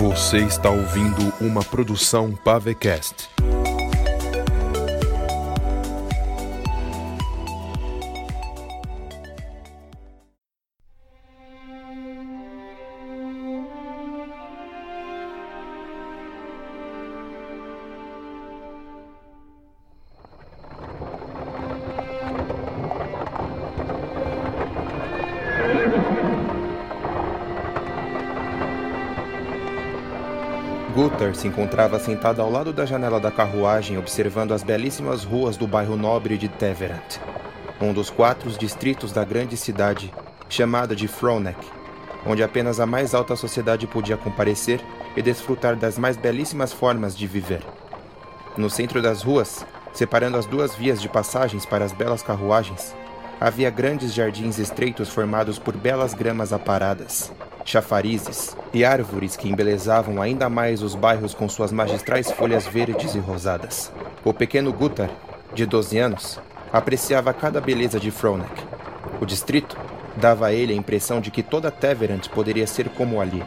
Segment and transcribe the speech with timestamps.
[0.00, 3.28] Você está ouvindo uma produção Pavecast.
[31.30, 35.66] Gutter se encontrava sentado ao lado da janela da carruagem observando as belíssimas ruas do
[35.66, 37.18] bairro nobre de Teverant,
[37.80, 40.12] um dos quatro distritos da grande cidade
[40.48, 41.58] chamada de Fronek,
[42.26, 44.80] onde apenas a mais alta sociedade podia comparecer
[45.16, 47.62] e desfrutar das mais belíssimas formas de viver.
[48.56, 52.94] No centro das ruas, separando as duas vias de passagens para as belas carruagens,
[53.40, 57.32] havia grandes jardins estreitos formados por belas gramas aparadas,
[57.64, 63.18] chafarizes e árvores que embelezavam ainda mais os bairros com suas magistrais folhas verdes e
[63.18, 63.92] rosadas.
[64.24, 65.10] O pequeno Gutar,
[65.54, 66.40] de 12 anos,
[66.72, 68.62] apreciava cada beleza de Fronek.
[69.20, 69.76] O distrito
[70.16, 73.42] dava a ele a impressão de que toda Teverant poderia ser como ali.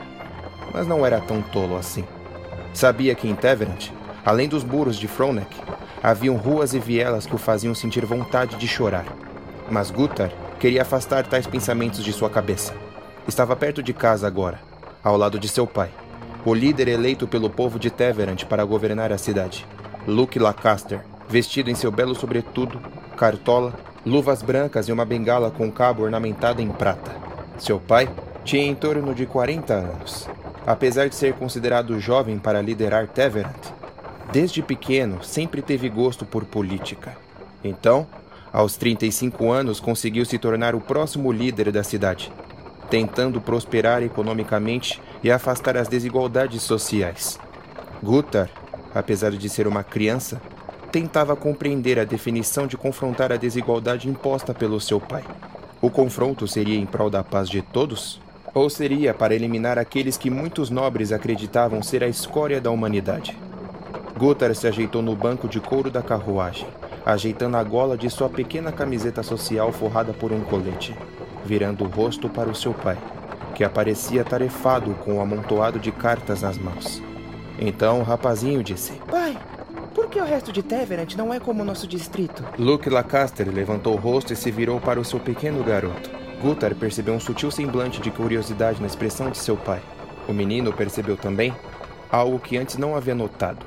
[0.74, 2.04] Mas não era tão tolo assim.
[2.74, 3.90] Sabia que em Teverant,
[4.26, 5.56] além dos muros de Fronek,
[6.02, 9.06] haviam ruas e vielas que o faziam sentir vontade de chorar.
[9.70, 12.74] Mas Gutar queria afastar tais pensamentos de sua cabeça.
[13.26, 14.60] Estava perto de casa agora,
[15.02, 15.90] ao lado de seu pai,
[16.44, 19.66] o líder eleito pelo povo de Teverant para governar a cidade.
[20.06, 22.82] Luke Lacaster, vestido em seu belo sobretudo,
[23.16, 23.74] cartola,
[24.06, 27.12] luvas brancas e uma bengala com cabo ornamentada em prata.
[27.58, 28.10] Seu pai
[28.44, 30.28] tinha em torno de 40 anos.
[30.68, 33.72] Apesar de ser considerado jovem para liderar Teverant,
[34.34, 37.16] desde pequeno sempre teve gosto por política.
[37.64, 38.06] Então,
[38.52, 42.30] aos 35 anos, conseguiu se tornar o próximo líder da cidade
[42.94, 47.40] tentando prosperar economicamente e afastar as desigualdades sociais.
[48.04, 48.52] Gutar,
[48.94, 50.40] apesar de ser uma criança,
[50.92, 55.24] tentava compreender a definição de confrontar a desigualdade imposta pelo seu pai.
[55.82, 58.22] O confronto seria em prol da paz de todos?
[58.54, 63.36] Ou seria para eliminar aqueles que muitos nobres acreditavam ser a escória da humanidade?
[64.16, 66.68] Gutar se ajeitou no banco de couro da carruagem,
[67.04, 70.96] ajeitando a gola de sua pequena camiseta social forrada por um colete
[71.44, 72.98] virando o rosto para o seu pai,
[73.56, 77.02] que aparecia tarefado com um amontoado de cartas nas mãos.
[77.60, 79.38] Então o rapazinho disse: Pai,
[79.94, 82.44] por que o resto de Teverant não é como o nosso distrito?
[82.58, 86.10] Luke Lacaster levantou o rosto e se virou para o seu pequeno garoto.
[86.42, 89.82] Gutar percebeu um sutil semblante de curiosidade na expressão de seu pai.
[90.28, 91.54] O menino percebeu também
[92.12, 93.66] algo que antes não havia notado: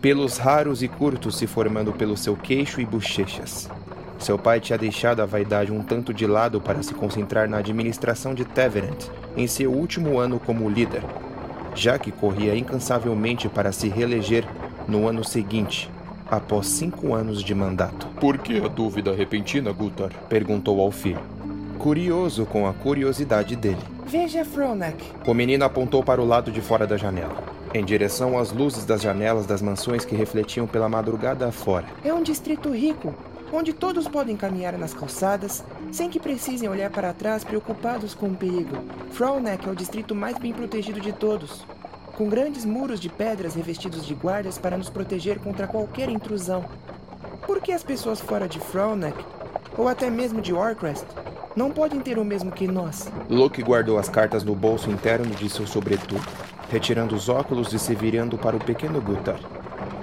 [0.00, 3.68] pelos raros e curtos se formando pelo seu queixo e bochechas.
[4.22, 8.32] Seu pai tinha deixado a vaidade um tanto de lado para se concentrar na administração
[8.32, 11.02] de Teverant em seu último ano como líder,
[11.74, 14.46] já que corria incansavelmente para se reeleger
[14.86, 15.90] no ano seguinte,
[16.30, 18.06] após cinco anos de mandato.
[18.20, 20.10] Por que a dúvida repentina, Gutar?
[20.28, 21.20] perguntou ao filho,
[21.76, 23.82] curioso com a curiosidade dele.
[24.06, 25.04] Veja Fronek.
[25.26, 27.42] O menino apontou para o lado de fora da janela,
[27.74, 31.86] em direção às luzes das janelas das mansões que refletiam pela madrugada afora.
[32.04, 33.12] É um distrito rico,
[33.52, 38.34] onde todos podem caminhar nas calçadas sem que precisem olhar para trás preocupados com o
[38.34, 38.78] perigo.
[39.10, 41.64] Fronek é o distrito mais bem protegido de todos,
[42.16, 46.64] com grandes muros de pedras revestidos de guardas para nos proteger contra qualquer intrusão.
[47.46, 49.22] Por que as pessoas fora de Fronek,
[49.76, 51.04] ou até mesmo de Warcrest,
[51.54, 53.12] não podem ter o mesmo que nós?
[53.28, 56.26] Luke guardou as cartas no bolso interno de seu sobretudo,
[56.70, 59.40] retirando os óculos e se virando para o pequeno Gutar.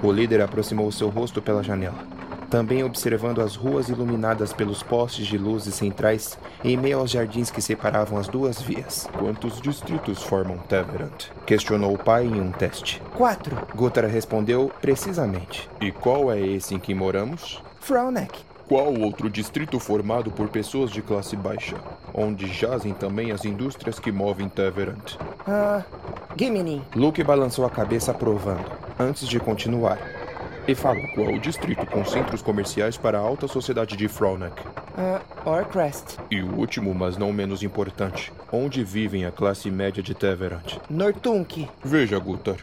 [0.04, 2.19] O líder aproximou seu rosto pela janela
[2.50, 7.62] também observando as ruas iluminadas pelos postes de luzes centrais em meio aos jardins que
[7.62, 9.08] separavam as duas vias.
[9.18, 11.28] Quantos distritos formam Teverant?
[11.46, 13.02] Questionou o pai em um teste.
[13.16, 13.56] Quatro.
[13.76, 15.70] Gutar respondeu precisamente.
[15.80, 17.62] E qual é esse em que moramos?
[17.80, 18.50] Fronek.
[18.68, 21.76] Qual outro distrito formado por pessoas de classe baixa,
[22.14, 25.16] onde jazem também as indústrias que movem Teverant?
[25.48, 25.84] Ah,
[26.38, 26.84] Gimini.
[26.96, 30.19] Luke balançou a cabeça aprovando, antes de continuar
[30.70, 34.62] e falou qual o distrito com centros comerciais para a alta sociedade de Fronek.
[34.62, 36.20] Uh, Orcrest.
[36.30, 40.78] E o último, mas não menos importante, onde vivem a classe média de Teverant?
[40.88, 41.68] Nortunk.
[41.84, 42.58] Veja, Gutar.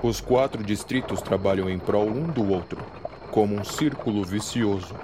[0.00, 2.78] Os quatro distritos trabalham em prol um do outro,
[3.32, 4.94] como um círculo vicioso.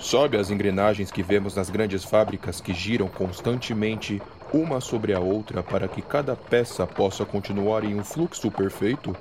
[0.00, 5.62] Sabe as engrenagens que vemos nas grandes fábricas que giram constantemente uma sobre a outra
[5.62, 9.14] para que cada peça possa continuar em um fluxo perfeito?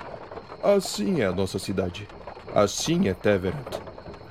[0.63, 2.07] Assim é a nossa cidade.
[2.53, 3.79] Assim é Teverant.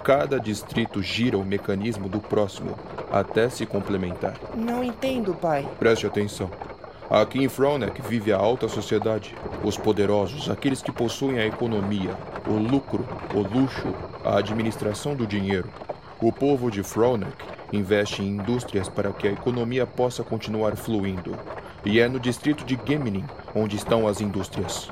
[0.04, 2.78] Cada distrito gira o mecanismo do próximo,
[3.10, 4.34] até se complementar.
[4.54, 5.66] Não entendo, pai.
[5.78, 6.50] Preste atenção.
[7.08, 9.34] Aqui em Fronek vive a alta sociedade,
[9.64, 12.14] os poderosos, aqueles que possuem a economia,
[12.46, 15.70] o lucro, o luxo, a administração do dinheiro.
[16.20, 17.32] O povo de Fronek
[17.72, 21.34] investe em indústrias para que a economia possa continuar fluindo.
[21.86, 23.24] E é no distrito de Geminin
[23.54, 24.90] onde estão as indústrias.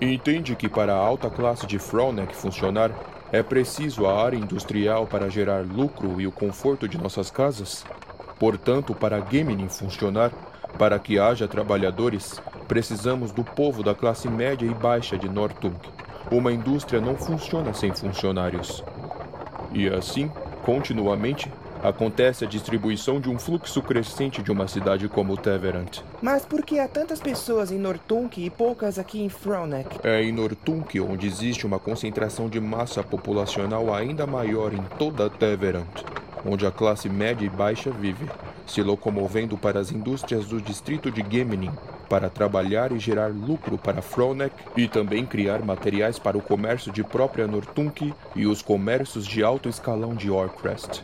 [0.00, 2.90] Entende que para a alta classe de Fronek funcionar,
[3.32, 7.84] é preciso a área industrial para gerar lucro e o conforto de nossas casas?
[8.38, 10.30] Portanto, para Geminin funcionar,
[10.78, 15.74] para que haja trabalhadores, precisamos do povo da classe média e baixa de Nortung.
[16.30, 18.82] Uma indústria não funciona sem funcionários.
[19.72, 20.30] E assim,
[20.64, 21.50] continuamente,
[21.84, 26.00] acontece a distribuição de um fluxo crescente de uma cidade como Teverant.
[26.22, 30.00] Mas por que há tantas pessoas em Nortunk e poucas aqui em Fronek?
[30.02, 36.02] É em Nortunk onde existe uma concentração de massa populacional ainda maior em toda Teverant,
[36.46, 38.26] onde a classe média e baixa vive
[38.66, 41.70] se locomovendo para as indústrias do distrito de Geminin
[42.08, 47.02] para trabalhar e gerar lucro para Fronek e também criar materiais para o comércio de
[47.02, 51.02] própria Nortunk e os comércios de alto escalão de Orcrest.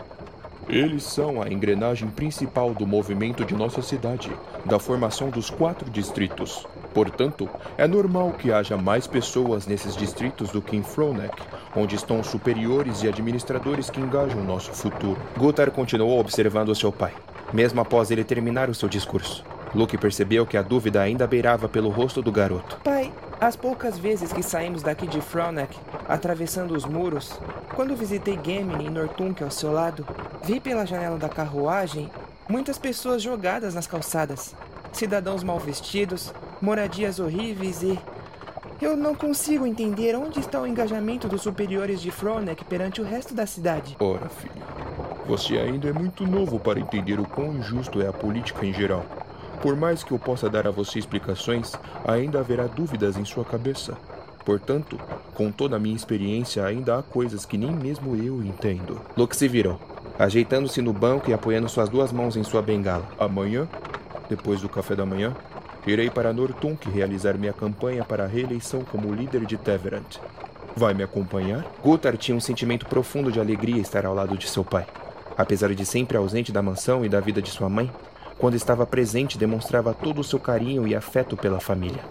[0.71, 4.31] Eles são a engrenagem principal do movimento de nossa cidade,
[4.65, 6.67] da formação dos quatro distritos.
[6.95, 11.37] Portanto, é normal que haja mais pessoas nesses distritos do que em Fronek,
[11.77, 15.21] onde estão os superiores e administradores que engajam nosso futuro.
[15.37, 17.13] Gutar continuou observando seu pai
[17.53, 19.45] mesmo após ele terminar o seu discurso.
[19.75, 22.81] Luke percebeu que a dúvida ainda beirava pelo rosto do garoto.
[22.83, 25.75] Pai, as poucas vezes que saímos daqui de Fronek,
[26.07, 27.41] atravessando os muros,
[27.75, 30.07] quando visitei Gemini e Nortunk ao seu lado,
[30.45, 32.11] vi pela janela da carruagem
[32.49, 34.55] muitas pessoas jogadas nas calçadas.
[34.93, 37.99] Cidadãos mal vestidos, moradias horríveis e.
[38.81, 43.35] Eu não consigo entender onde está o engajamento dos superiores de Fronek perante o resto
[43.35, 43.97] da cidade.
[44.01, 44.53] Ora, filho,
[45.27, 49.05] você ainda é muito novo para entender o quão injusto é a política em geral.
[49.63, 51.73] Por mais que eu possa dar a você explicações,
[52.07, 53.97] ainda haverá dúvidas em sua cabeça.
[54.45, 54.99] Portanto,
[55.35, 59.01] com toda a minha experiência, ainda há coisas que nem mesmo eu entendo.
[59.17, 59.79] Luke se virou,
[60.19, 63.07] ajeitando-se no banco e apoiando suas duas mãos em sua bengala.
[63.19, 63.69] Amanhã,
[64.31, 65.37] depois do café da manhã,
[65.87, 70.19] irei para Nortunk realizar minha campanha para a reeleição como líder de Teverant.
[70.75, 71.67] Vai me acompanhar?
[71.83, 74.87] Gutar tinha um sentimento profundo de alegria estar ao lado de seu pai.
[75.37, 77.91] Apesar de sempre ausente da mansão e da vida de sua mãe,
[78.41, 82.03] quando estava presente demonstrava todo o seu carinho e afeto pela família.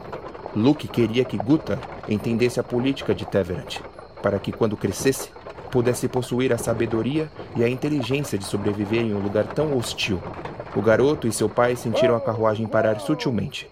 [0.56, 3.80] Luke queria que Gutar entendesse a política de Teverant,
[4.22, 5.30] para que quando crescesse,
[5.72, 10.22] pudesse possuir a sabedoria e a inteligência de sobreviver em um lugar tão hostil.
[10.76, 13.70] O garoto e seu pai sentiram a carruagem parar sutilmente.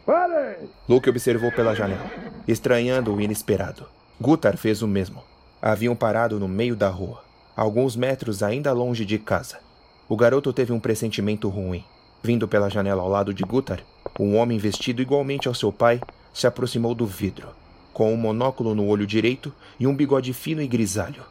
[0.90, 2.06] Luke observou pela janela,
[2.48, 3.86] estranhando o inesperado.
[4.20, 5.24] Gutar fez o mesmo.
[5.62, 7.28] Haviam parado no meio da rua
[7.58, 9.58] alguns metros ainda longe de casa.
[10.08, 11.84] O garoto teve um pressentimento ruim.
[12.24, 13.82] Vindo pela janela ao lado de Gutar,
[14.20, 16.02] um homem vestido igualmente ao seu pai
[16.34, 17.50] se aproximou do vidro,
[17.94, 21.24] com um monóculo no olho direito e um bigode fino e grisalho.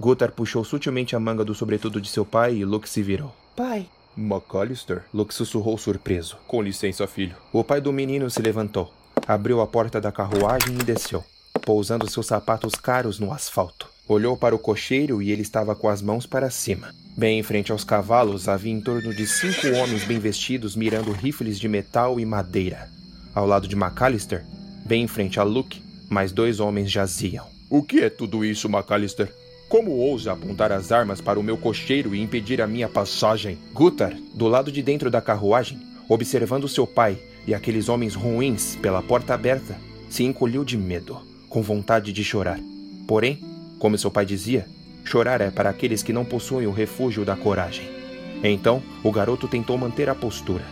[0.00, 3.34] Gutar puxou sutilmente a manga do sobretudo de seu pai e Luke se virou.
[3.56, 3.88] Pai!
[4.16, 5.04] McAllister?
[5.14, 6.36] Luke sussurrou surpreso.
[6.46, 7.36] Com licença, filho.
[7.52, 8.92] O pai do menino se levantou,
[9.26, 11.24] abriu a porta da carruagem e desceu,
[11.62, 13.88] pousando seus sapatos caros no asfalto.
[14.08, 16.94] Olhou para o cocheiro e ele estava com as mãos para cima.
[17.14, 21.60] Bem em frente aos cavalos havia em torno de cinco homens bem vestidos mirando rifles
[21.60, 22.88] de metal e madeira.
[23.34, 24.46] Ao lado de McAllister,
[24.86, 27.44] bem em frente a Luke, mais dois homens jaziam.
[27.68, 29.30] O que é tudo isso, McAllister?
[29.68, 33.58] Como ousa apontar as armas para o meu cocheiro e impedir a minha passagem?
[33.74, 39.02] Gutar, do lado de dentro da carruagem, observando seu pai e aqueles homens ruins pela
[39.02, 39.76] porta aberta,
[40.08, 42.58] se encolheu de medo, com vontade de chorar.
[43.06, 43.38] Porém,
[43.78, 44.66] como seu pai dizia,
[45.04, 47.88] chorar é para aqueles que não possuem o refúgio da coragem.
[48.42, 50.64] Então, o garoto tentou manter a postura.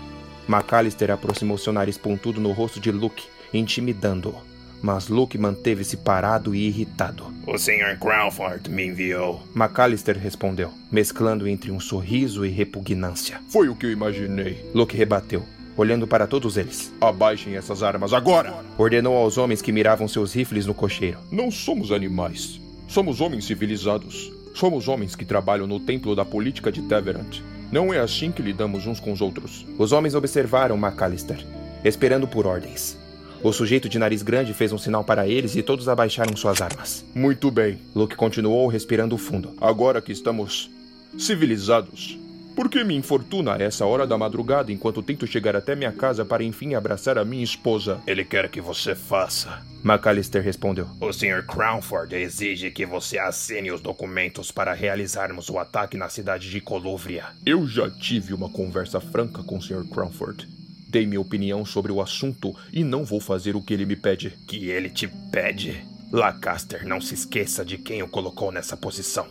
[0.48, 4.34] McAllister aproximou seu nariz pontudo no rosto de Luke, intimidando-o.
[4.82, 7.32] Mas Luke manteve-se parado e irritado.
[7.46, 7.98] O Sr.
[7.98, 9.42] Crawford me enviou.
[9.54, 13.40] McAllister respondeu, mesclando entre um sorriso e repugnância.
[13.48, 14.70] Foi o que eu imaginei.
[14.74, 15.42] Luke rebateu,
[15.76, 16.92] olhando para todos eles.
[17.00, 18.54] Abaixem essas armas agora!
[18.78, 21.18] Ordenou aos homens que miravam seus rifles no cocheiro.
[21.32, 22.60] Não somos animais.
[22.88, 24.32] Somos homens civilizados.
[24.54, 27.40] Somos homens que trabalham no templo da política de Teverant.
[27.70, 29.66] Não é assim que lidamos uns com os outros.
[29.76, 31.44] Os homens observaram McAllister,
[31.84, 32.96] esperando por ordens.
[33.42, 37.04] O sujeito de nariz grande fez um sinal para eles e todos abaixaram suas armas.
[37.14, 37.78] Muito bem.
[37.94, 39.52] Luke continuou respirando fundo.
[39.60, 40.70] Agora que estamos
[41.18, 42.18] civilizados,
[42.56, 46.24] por que me infortuna a essa hora da madrugada enquanto tento chegar até minha casa
[46.24, 48.00] para enfim abraçar a minha esposa?
[48.06, 49.62] Ele quer que você faça.
[49.84, 50.88] McAllister respondeu.
[51.00, 51.46] O Sr.
[51.46, 57.26] Crownford exige que você assine os documentos para realizarmos o ataque na cidade de Colúvria.
[57.44, 59.84] Eu já tive uma conversa franca com o Sr.
[59.88, 60.48] Crownford.
[60.96, 64.30] perguntei minha opinião sobre o assunto e não vou fazer o que ele me pede.
[64.46, 65.84] Que ele te pede?
[66.10, 69.26] Lacaster, não se esqueça de quem o colocou nessa posição.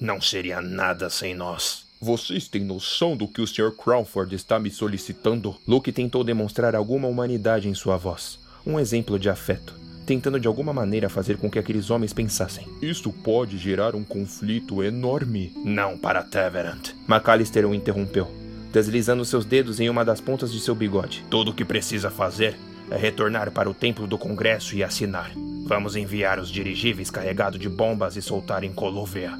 [0.00, 1.87] Não seria nada sem nós.
[2.00, 3.72] Vocês têm noção do que o Sr.
[3.72, 5.56] Crawford está me solicitando?
[5.66, 9.74] Luke tentou demonstrar alguma humanidade em sua voz, um exemplo de afeto,
[10.06, 12.68] tentando de alguma maneira fazer com que aqueles homens pensassem.
[12.80, 15.52] Isso pode gerar um conflito enorme.
[15.56, 16.90] Não para Teverant.
[17.08, 18.30] McAllister o interrompeu,
[18.72, 21.24] deslizando seus dedos em uma das pontas de seu bigode.
[21.28, 22.56] Tudo o que precisa fazer
[22.92, 25.32] é retornar para o templo do Congresso e assinar.
[25.66, 29.32] Vamos enviar os dirigíveis carregados de bombas e soltar em Colúvia.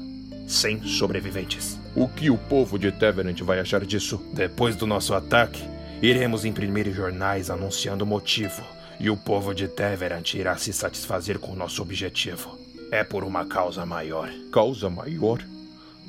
[0.45, 1.78] Sem sobreviventes.
[1.95, 4.21] O que o povo de Teverant vai achar disso?
[4.33, 5.61] Depois do nosso ataque,
[6.01, 8.61] iremos imprimir jornais anunciando o motivo.
[8.99, 12.59] E o povo de Teverant irá se satisfazer com nosso objetivo.
[12.91, 14.29] É por uma causa maior.
[14.51, 15.43] Causa maior?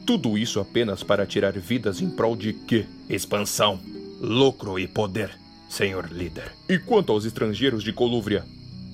[0.07, 2.87] Tudo isso apenas para tirar vidas em prol de quê?
[3.09, 3.81] Expansão,
[4.21, 5.31] lucro e poder,
[5.69, 6.53] senhor líder.
[6.69, 8.45] E quanto aos estrangeiros de Colúvria?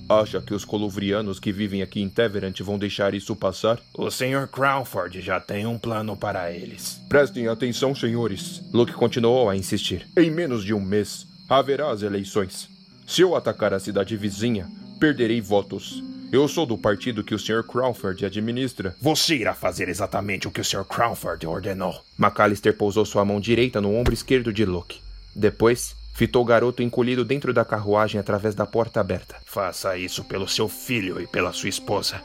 [0.09, 3.77] Acha que os coluvrianos que vivem aqui em Teverant vão deixar isso passar?
[3.93, 4.47] O Sr.
[4.49, 7.01] Crawford já tem um plano para eles.
[7.09, 8.63] Prestem atenção, senhores.
[8.71, 10.07] Luke continuou a insistir.
[10.17, 12.69] Em menos de um mês, haverá as eleições.
[13.05, 16.01] Se eu atacar a cidade vizinha, perderei votos.
[16.31, 17.63] Eu sou do partido que o Sr.
[17.63, 18.95] Crawford administra.
[19.01, 20.85] Você irá fazer exatamente o que o Sr.
[20.85, 22.01] Crawford ordenou.
[22.17, 25.01] McAllister pousou sua mão direita no ombro esquerdo de Luke.
[25.35, 29.35] Depois, fitou o garoto encolhido dentro da carruagem através da porta aberta.
[29.45, 32.19] Faça isso pelo seu filho e pela sua esposa.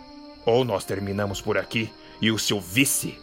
[0.47, 3.19] Ou nós terminamos por aqui e o seu vice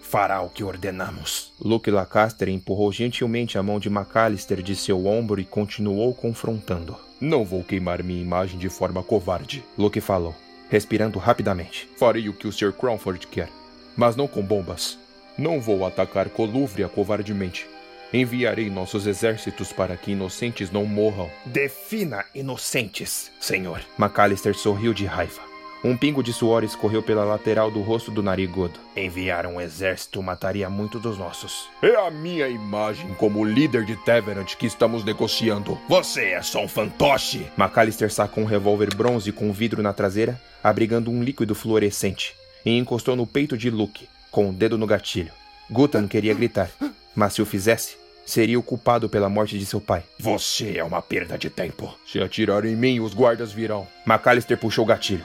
[0.00, 1.52] fará o que ordenamos.
[1.60, 6.96] Luke Lacaster empurrou gentilmente a mão de McAllister de seu ombro e continuou confrontando.
[7.20, 9.62] Não vou queimar minha imagem de forma covarde.
[9.76, 10.34] Luke falou,
[10.70, 11.86] respirando rapidamente.
[11.98, 12.72] Farei o que o Sr.
[12.72, 13.50] Crawford quer,
[13.94, 14.98] mas não com bombas.
[15.36, 17.73] Não vou atacar Colúvria covardemente.
[18.14, 21.28] Enviarei nossos exércitos para que inocentes não morram.
[21.44, 23.80] Defina inocentes, senhor.
[23.98, 25.42] McAllister sorriu de raiva.
[25.82, 28.78] Um pingo de suor escorreu pela lateral do rosto do narigudo.
[28.96, 31.68] Enviar um exército mataria muito dos nossos.
[31.82, 35.76] É a minha imagem como líder de Teverant que estamos negociando.
[35.88, 37.44] Você é só um fantoche!
[37.58, 42.32] McAllister sacou um revólver bronze com vidro na traseira, abrigando um líquido fluorescente,
[42.64, 45.32] e encostou no peito de Luke, com o dedo no gatilho.
[45.68, 46.70] Gutan queria gritar,
[47.16, 50.02] mas se o fizesse, seria o culpado pela morte de seu pai.
[50.18, 51.94] Você é uma perda de tempo.
[52.06, 53.86] Se atirar em mim, os guardas virão.
[54.06, 55.24] McAllister puxou o gatilho.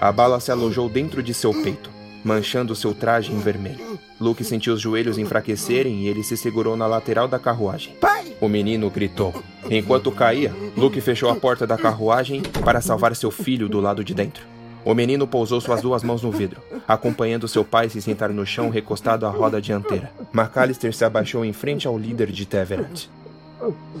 [0.00, 1.90] A bala se alojou dentro de seu peito,
[2.24, 3.98] manchando seu traje em vermelho.
[4.20, 7.94] Luke sentiu os joelhos enfraquecerem e ele se segurou na lateral da carruagem.
[8.00, 8.36] Pai!
[8.40, 9.34] O menino gritou.
[9.70, 14.14] Enquanto caía, Luke fechou a porta da carruagem para salvar seu filho do lado de
[14.14, 14.49] dentro.
[14.84, 18.70] O menino pousou suas duas mãos no vidro, acompanhando seu pai se sentar no chão
[18.70, 20.10] recostado à roda dianteira.
[20.32, 23.06] McAllister se abaixou em frente ao líder de Teverant.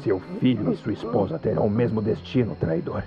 [0.02, 3.02] Seu filho e sua esposa terão o mesmo destino, traidor.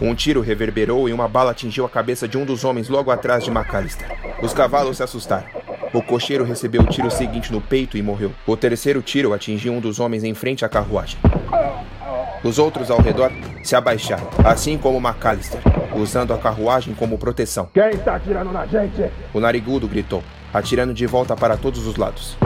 [0.00, 3.44] Um tiro reverberou e uma bala atingiu a cabeça de um dos homens logo atrás
[3.44, 4.08] de McAllister.
[4.42, 5.46] Os cavalos se assustaram.
[5.92, 8.32] O cocheiro recebeu o tiro seguinte no peito e morreu.
[8.46, 11.18] O terceiro tiro atingiu um dos homens em frente à carruagem.
[12.42, 13.30] Os outros ao redor
[13.62, 15.60] se abaixaram, assim como McAllister,
[15.94, 17.68] usando a carruagem como proteção.
[17.72, 19.10] Quem está atirando na gente?
[19.34, 22.36] O narigudo gritou, atirando de volta para todos os lados.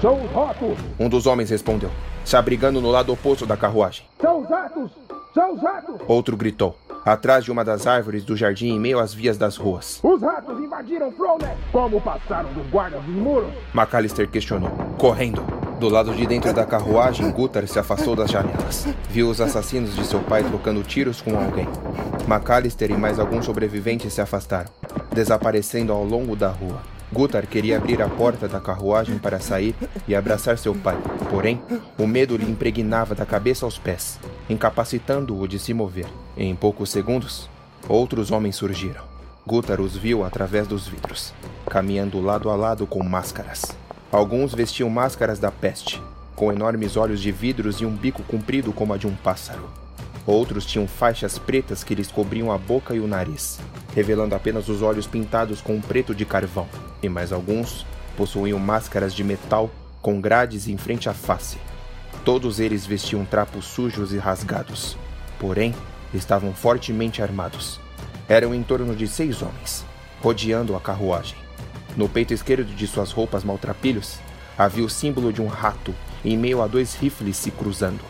[0.00, 0.78] São os ratos!
[0.98, 1.90] Um dos homens respondeu,
[2.24, 4.04] se abrigando no lado oposto da carruagem.
[4.20, 4.90] São os ratos!
[5.32, 5.96] São os ratos!
[6.06, 10.00] Outro gritou, atrás de uma das árvores do jardim em meio às vias das ruas.
[10.02, 11.56] Os ratos invadiram Fronek!
[11.72, 13.50] Como passaram dos guardas dos muros?
[13.72, 15.42] McAllister questionou, correndo.
[15.84, 18.86] Do lado de dentro da carruagem, Gutar se afastou das janelas.
[19.10, 21.68] Viu os assassinos de seu pai trocando tiros com alguém.
[22.26, 24.70] McAllister e mais alguns sobreviventes se afastaram,
[25.12, 26.80] desaparecendo ao longo da rua.
[27.12, 29.74] Gutar queria abrir a porta da carruagem para sair
[30.08, 30.96] e abraçar seu pai,
[31.28, 31.60] porém,
[31.98, 36.06] o medo lhe impregnava da cabeça aos pés, incapacitando-o de se mover.
[36.34, 37.46] Em poucos segundos,
[37.86, 39.04] outros homens surgiram.
[39.46, 41.34] Gutar os viu através dos vidros,
[41.68, 43.83] caminhando lado a lado com máscaras.
[44.14, 46.00] Alguns vestiam máscaras da peste,
[46.36, 49.68] com enormes olhos de vidros e um bico comprido como a de um pássaro.
[50.24, 53.58] Outros tinham faixas pretas que lhes cobriam a boca e o nariz,
[53.92, 56.68] revelando apenas os olhos pintados com um preto de carvão.
[57.02, 57.84] E mais alguns
[58.16, 59.68] possuíam máscaras de metal
[60.00, 61.58] com grades em frente à face.
[62.24, 64.96] Todos eles vestiam trapos sujos e rasgados,
[65.40, 65.74] porém
[66.14, 67.80] estavam fortemente armados.
[68.28, 69.84] Eram em torno de seis homens,
[70.22, 71.43] rodeando a carruagem.
[71.96, 74.18] No peito esquerdo de suas roupas maltrapilhos,
[74.58, 78.00] havia o símbolo de um rato em meio a dois rifles se cruzando.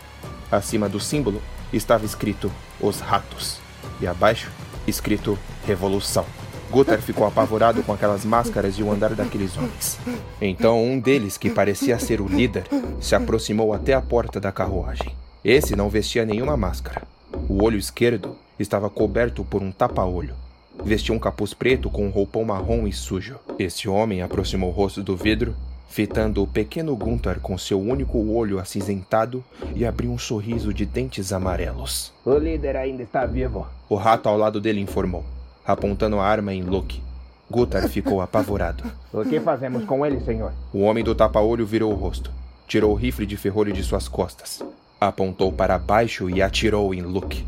[0.50, 2.50] Acima do símbolo estava escrito
[2.80, 3.58] Os Ratos
[4.00, 4.50] e abaixo
[4.86, 6.24] escrito Revolução.
[6.70, 9.98] Gutar ficou apavorado com aquelas máscaras e o andar daqueles homens.
[10.40, 12.64] Então um deles, que parecia ser o líder,
[13.00, 15.14] se aproximou até a porta da carruagem.
[15.44, 17.02] Esse não vestia nenhuma máscara.
[17.48, 20.34] O olho esquerdo estava coberto por um tapa-olho.
[20.82, 23.36] Vestia um capuz preto com um roupão marrom e sujo.
[23.58, 25.54] Esse homem aproximou o rosto do vidro,
[25.88, 31.32] fitando o pequeno Gunther com seu único olho acinzentado e abriu um sorriso de dentes
[31.32, 32.12] amarelos.
[32.24, 33.66] O líder ainda está vivo.
[33.88, 35.24] O rato ao lado dele informou
[35.64, 37.02] apontando a arma em Luke.
[37.50, 38.84] Gutar ficou apavorado.
[39.14, 40.52] O que fazemos com ele, senhor?
[40.72, 42.32] O homem do tapa-olho virou o rosto.
[42.66, 44.60] Tirou o rifle de ferrolho de suas costas.
[45.00, 47.46] Apontou para baixo e atirou em Luke.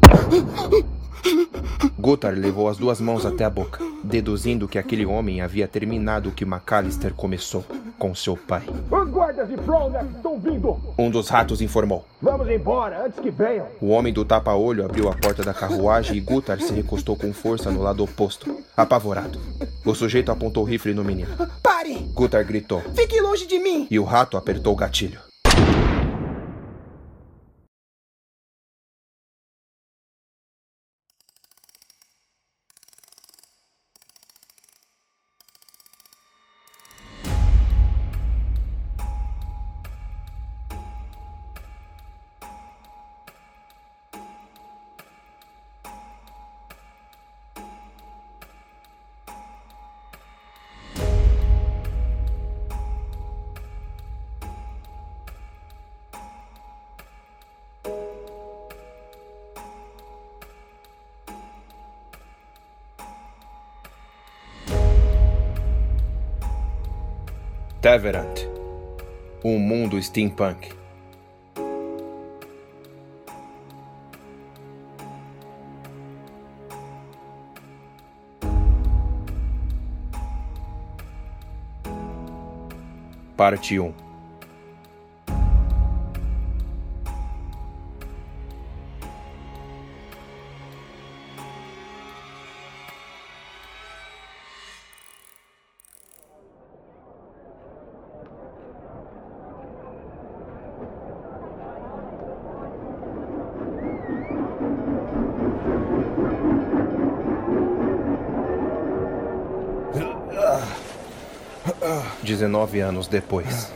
[1.99, 6.33] Gutar levou as duas mãos até a boca, deduzindo que aquele homem havia terminado o
[6.33, 7.65] que McAllister começou
[7.99, 8.63] com seu pai.
[8.91, 10.77] Os guardas de Fronek estão vindo!
[10.99, 12.05] Um dos ratos informou.
[12.21, 13.67] Vamos embora antes que venham!
[13.81, 17.71] O homem do tapa-olho abriu a porta da carruagem e Gutar se recostou com força
[17.71, 19.41] no lado oposto, apavorado.
[19.85, 21.35] O sujeito apontou o rifle no menino.
[21.63, 21.95] Pare!
[22.13, 22.83] Gutar gritou.
[22.95, 23.87] Fique longe de mim!
[23.91, 25.21] E o rato apertou o gatilho.
[67.87, 68.41] Teverant,
[69.45, 70.75] um mundo steampunk.
[83.37, 84.06] Parte 1
[112.77, 113.73] 19 anos depois.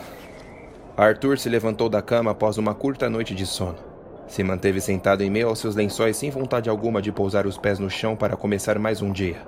[0.96, 3.78] Arthur se levantou da cama após uma curta noite de sono.
[4.26, 7.78] Se manteve sentado em meio aos seus lençóis sem vontade alguma de pousar os pés
[7.78, 9.38] no chão para começar mais um dia.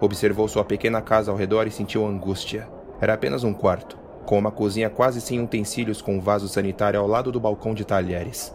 [0.00, 2.68] Observou sua pequena casa ao redor e sentiu angústia.
[3.00, 7.06] Era apenas um quarto, com uma cozinha quase sem utensílios com um vaso sanitário ao
[7.06, 8.54] lado do balcão de talheres.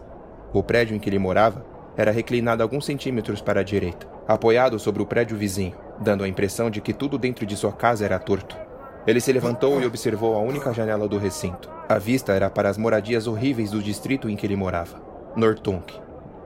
[0.52, 1.64] O prédio em que ele morava
[1.96, 6.70] era reclinado alguns centímetros para a direita, apoiado sobre o prédio vizinho, dando a impressão
[6.70, 8.65] de que tudo dentro de sua casa era torto.
[9.06, 11.70] Ele se levantou e observou a única janela do recinto.
[11.88, 15.00] A vista era para as moradias horríveis do distrito em que ele morava,
[15.36, 15.94] Nortunk.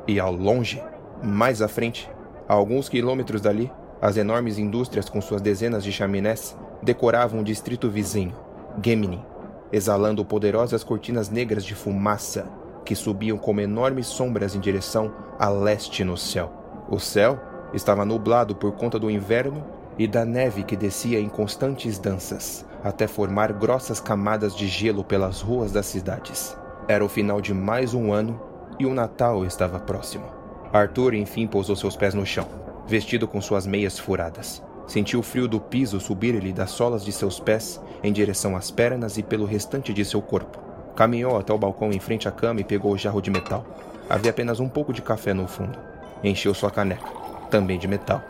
[0.06, 0.82] E ao longe,
[1.22, 2.10] mais à frente,
[2.46, 7.88] a alguns quilômetros dali, as enormes indústrias com suas dezenas de chaminés decoravam o distrito
[7.88, 8.34] vizinho,
[8.82, 9.24] Gemini,
[9.72, 12.46] exalando poderosas cortinas negras de fumaça
[12.84, 16.52] que subiam como enormes sombras em direção a leste no céu.
[16.90, 17.40] O céu
[17.72, 23.06] estava nublado por conta do inverno e da neve que descia em constantes danças, até
[23.06, 26.56] formar grossas camadas de gelo pelas ruas das cidades.
[26.88, 28.40] Era o final de mais um ano
[28.78, 30.24] e o Natal estava próximo.
[30.72, 32.48] Arthur enfim pousou seus pés no chão,
[32.86, 34.62] vestido com suas meias furadas.
[34.86, 39.18] Sentiu o frio do piso subir-lhe das solas de seus pés em direção às pernas
[39.18, 40.58] e pelo restante de seu corpo.
[40.96, 43.66] Caminhou até o balcão em frente à cama e pegou o jarro de metal.
[44.08, 45.78] Havia apenas um pouco de café no fundo.
[46.24, 47.06] Encheu sua caneca,
[47.50, 48.22] também de metal.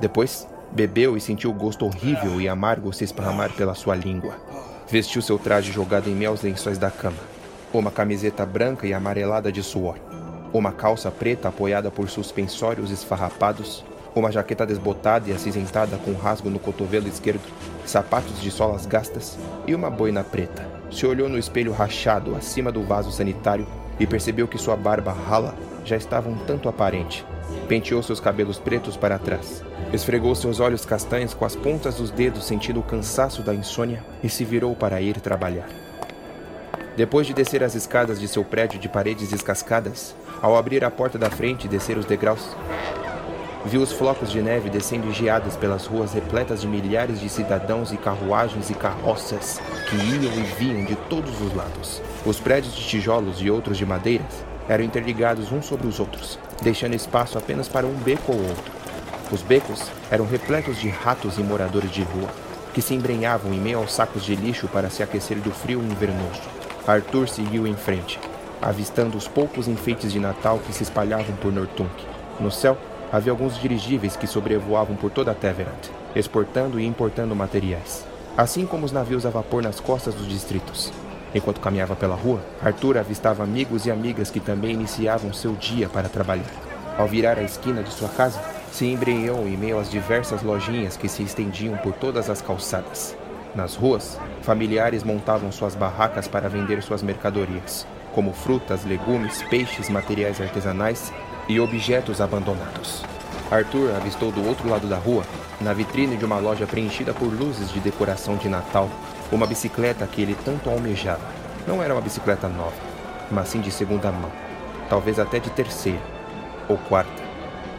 [0.00, 4.34] Depois, Bebeu e sentiu o gosto horrível e amargo se esparramar pela sua língua.
[4.88, 7.16] Vestiu seu traje jogado em meio aos lençóis da cama.
[7.72, 9.96] Uma camiseta branca e amarelada de suor.
[10.52, 13.84] Uma calça preta apoiada por suspensórios esfarrapados.
[14.14, 17.42] Uma jaqueta desbotada e acinzentada com um rasgo no cotovelo esquerdo.
[17.84, 20.66] Sapatos de solas gastas e uma boina preta.
[20.90, 23.66] Se olhou no espelho rachado acima do vaso sanitário
[23.98, 27.24] e percebeu que sua barba rala já estava um tanto aparente.
[27.68, 32.44] Penteou seus cabelos pretos para trás Esfregou seus olhos castanhos com as pontas dos dedos,
[32.44, 35.68] sentindo o cansaço da insônia, e se virou para ir trabalhar.
[36.96, 41.16] Depois de descer as escadas de seu prédio de paredes descascadas, ao abrir a porta
[41.16, 42.56] da frente e descer os degraus,
[43.64, 47.96] viu os flocos de neve descendo geadas pelas ruas repletas de milhares de cidadãos e
[47.96, 52.02] carruagens e carroças que iam e vinham de todos os lados.
[52.24, 56.94] Os prédios de tijolos e outros de madeiras eram interligados uns sobre os outros, deixando
[56.94, 58.72] espaço apenas para um beco ou outro.
[59.30, 62.28] Os becos eram repletos de ratos e moradores de rua,
[62.72, 66.42] que se embrenhavam em meio aos sacos de lixo para se aquecer do frio invernoso.
[66.86, 68.20] Arthur seguiu em frente,
[68.62, 71.90] avistando os poucos enfeites de Natal que se espalhavam por Nortunk.
[72.38, 72.76] No céu,
[73.12, 78.04] havia alguns dirigíveis que sobrevoavam por toda a Teverant, exportando e importando materiais,
[78.36, 80.92] assim como os navios a vapor nas costas dos distritos.
[81.36, 86.08] Enquanto caminhava pela rua, Arthur avistava amigos e amigas que também iniciavam seu dia para
[86.08, 86.50] trabalhar.
[86.96, 88.40] Ao virar a esquina de sua casa,
[88.72, 93.14] se embrenhou em meio às diversas lojinhas que se estendiam por todas as calçadas.
[93.54, 100.40] Nas ruas, familiares montavam suas barracas para vender suas mercadorias, como frutas, legumes, peixes, materiais
[100.40, 101.12] artesanais
[101.50, 103.04] e objetos abandonados.
[103.50, 105.22] Arthur avistou do outro lado da rua,
[105.60, 108.88] na vitrine de uma loja preenchida por luzes de decoração de Natal,
[109.30, 111.24] uma bicicleta que ele tanto almejava.
[111.66, 112.76] Não era uma bicicleta nova,
[113.30, 114.30] mas sim de segunda mão,
[114.88, 116.00] talvez até de terceira
[116.68, 117.22] ou quarta.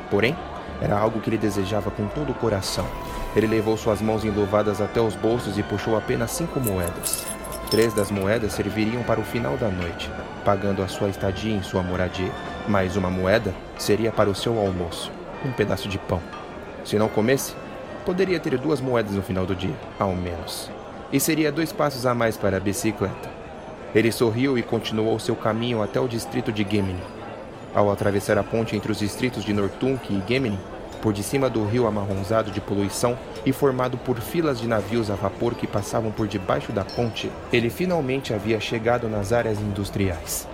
[0.09, 0.35] Porém,
[0.81, 2.85] era algo que ele desejava com todo o coração.
[3.35, 7.25] Ele levou suas mãos enluvadas até os bolsos e puxou apenas cinco moedas.
[7.69, 10.09] Três das moedas serviriam para o final da noite,
[10.45, 12.31] pagando a sua estadia em sua moradia.
[12.67, 15.11] Mais uma moeda seria para o seu almoço,
[15.45, 16.21] um pedaço de pão.
[16.85, 17.53] Se não comesse,
[18.05, 20.76] poderia ter duas moedas no final do dia, ao menos.
[21.11, 23.29] E seria dois passos a mais para a bicicleta.
[23.95, 27.01] Ele sorriu e continuou seu caminho até o distrito de Gemini.
[27.73, 30.59] Ao atravessar a ponte entre os distritos de Nortunk e Gemini,
[31.01, 35.15] por de cima do rio amarronzado de poluição e formado por filas de navios a
[35.15, 40.45] vapor que passavam por debaixo da ponte, ele finalmente havia chegado nas áreas industriais.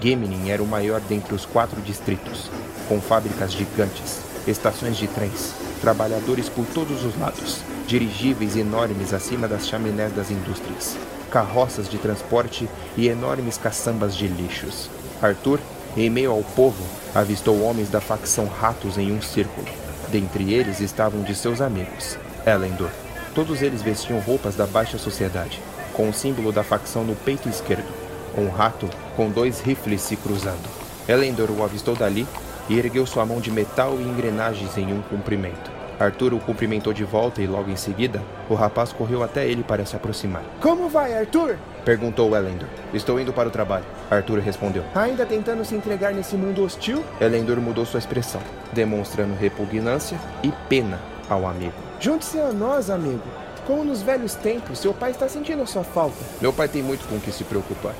[0.00, 2.48] Gemini era o maior dentre os quatro distritos,
[2.88, 9.68] com fábricas gigantes, estações de trens, trabalhadores por todos os lados, dirigíveis enormes acima das
[9.68, 10.96] chaminés das indústrias,
[11.30, 14.90] carroças de transporte e enormes caçambas de lixos.
[15.22, 15.60] Arthur,
[15.96, 16.82] em meio ao povo,
[17.14, 19.66] avistou homens da facção Ratos em um círculo.
[20.08, 22.90] Dentre eles estavam de seus amigos, Elendor.
[23.34, 25.60] Todos eles vestiam roupas da baixa sociedade,
[25.92, 27.88] com o símbolo da facção no peito esquerdo,
[28.36, 30.68] um rato com dois rifles se cruzando.
[31.08, 32.26] Elendor o avistou dali
[32.68, 35.76] e ergueu sua mão de metal e engrenagens em um cumprimento.
[35.98, 39.86] Arthur o cumprimentou de volta e logo em seguida, o rapaz correu até ele para
[39.86, 40.42] se aproximar.
[40.60, 41.56] Como vai, Arthur?
[41.86, 42.68] Perguntou Elendor.
[42.92, 43.84] Estou indo para o trabalho.
[44.10, 44.84] Arthur respondeu.
[44.94, 47.02] Ainda tentando se entregar nesse mundo hostil?
[47.18, 51.00] Elendor mudou sua expressão, demonstrando repugnância e pena
[51.30, 51.74] ao amigo.
[51.98, 53.22] Junte-se a nós, amigo.
[53.66, 56.16] Como nos velhos tempos, seu pai está sentindo a sua falta.
[56.40, 57.94] Meu pai tem muito com o que se preocupar.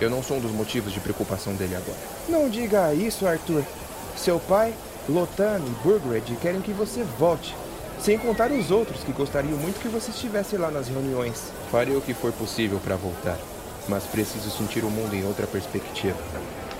[0.00, 1.98] Eu não sou um dos motivos de preocupação dele agora.
[2.28, 3.62] Não diga isso, Arthur.
[4.16, 4.72] Seu pai
[5.08, 7.56] Lotan e Burgred querem que você volte.
[7.98, 11.52] Sem contar os outros que gostariam muito que você estivesse lá nas reuniões.
[11.70, 13.36] Farei o que for possível para voltar,
[13.88, 16.16] mas preciso sentir o mundo em outra perspectiva.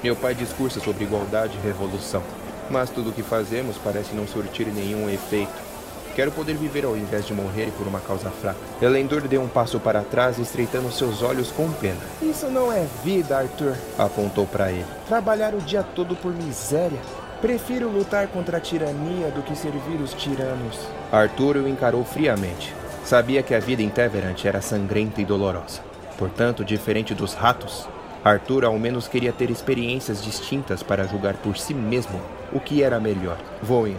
[0.02, 2.22] Meu pai discursa sobre igualdade e revolução,
[2.70, 5.72] mas tudo o que fazemos parece não surtir nenhum efeito.
[6.14, 8.58] Quero poder viver ao invés de morrer por uma causa fraca.
[8.80, 12.00] Elendor deu um passo para trás, estreitando seus olhos com pena.
[12.20, 13.74] Isso não é vida, Arthur.
[13.98, 14.84] Apontou para ele.
[15.08, 17.00] Trabalhar o dia todo por miséria.
[17.42, 20.78] Prefiro lutar contra a tirania do que servir os tiranos.
[21.11, 22.72] Arthur o encarou friamente.
[23.05, 25.81] Sabia que a vida em Teverant era sangrenta e dolorosa.
[26.16, 27.88] Portanto, diferente dos ratos,
[28.24, 32.20] Arthur ao menos queria ter experiências distintas para julgar por si mesmo
[32.52, 33.38] o que era melhor.
[33.61, 33.98] Vou indo.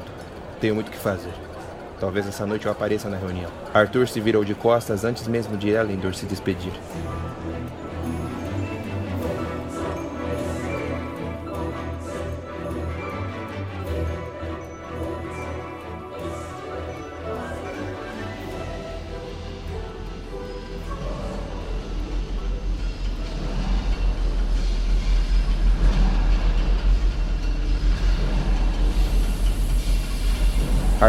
[0.61, 1.33] Tenho muito que fazer.
[1.99, 3.51] Talvez essa noite eu apareça na reunião.
[3.73, 6.71] Arthur se virou de costas antes mesmo de Elendor se despedir.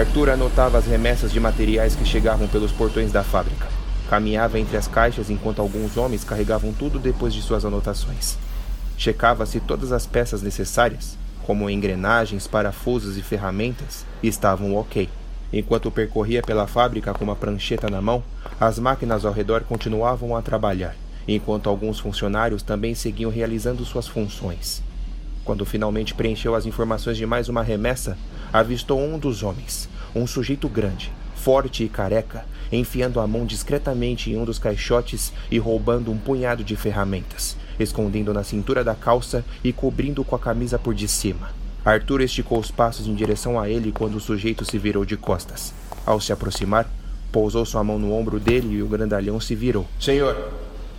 [0.05, 3.67] Arthur anotava as remessas de materiais que chegavam pelos portões da fábrica.
[4.11, 8.37] Caminhava entre as caixas enquanto alguns homens carregavam tudo depois de suas anotações.
[8.99, 15.09] Checava se todas as peças necessárias, como engrenagens, parafusos e ferramentas, estavam ok.
[15.51, 18.23] Enquanto percorria pela fábrica com uma prancheta na mão,
[18.61, 20.95] as máquinas ao redor continuavam a trabalhar,
[21.27, 24.83] enquanto alguns funcionários também seguiam realizando suas funções.
[25.47, 28.19] Quando finalmente preencheu as informações de mais uma remessa,
[28.53, 34.37] avistou um dos homens, um sujeito grande, forte e careca, enfiando a mão discretamente em
[34.37, 39.73] um dos caixotes e roubando um punhado de ferramentas, escondendo na cintura da calça e
[39.73, 41.51] cobrindo com a camisa por de cima.
[41.85, 45.75] Arthur esticou os passos em direção a ele quando o sujeito se virou de costas.
[46.07, 46.89] Ao se aproximar,
[47.31, 49.87] pousou sua mão no ombro dele e o grandalhão se virou.
[50.01, 50.51] Senhor,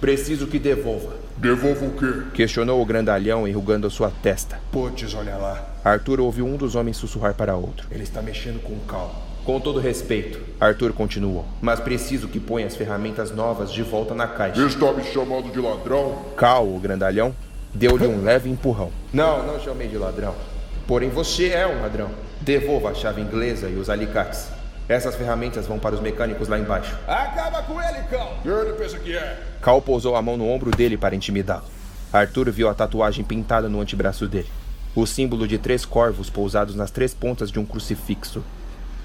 [0.05, 1.15] Preciso que devolva.
[1.35, 2.29] Devolva o quê?
[2.35, 4.59] Questionou o grandalhão, enrugando sua testa.
[4.71, 5.67] Putz, olha lá.
[5.83, 7.87] Arthur ouviu um dos homens sussurrar para outro.
[7.89, 9.23] Ele está mexendo com Cal.
[9.43, 11.43] Com todo respeito, Arthur continuou.
[11.59, 14.61] Mas preciso que ponha as ferramentas novas de volta na caixa.
[14.63, 16.19] Está me chamando de ladrão?
[16.37, 17.35] Cal, o grandalhão,
[17.73, 18.91] deu-lhe um leve empurrão.
[19.11, 20.35] Não, não chamei de ladrão.
[20.85, 22.11] Porém, você é um ladrão.
[22.41, 24.54] Devolva a chave inglesa e os alicates.
[24.87, 26.95] Essas ferramentas vão para os mecânicos lá embaixo.
[27.07, 28.37] Acaba com ele, Cal!
[28.45, 29.41] Ele pensa que é.
[29.61, 31.65] Cal pousou a mão no ombro dele para intimidá-lo.
[32.13, 34.49] Arthur viu a tatuagem pintada no antebraço dele.
[34.95, 38.43] O símbolo de três corvos pousados nas três pontas de um crucifixo.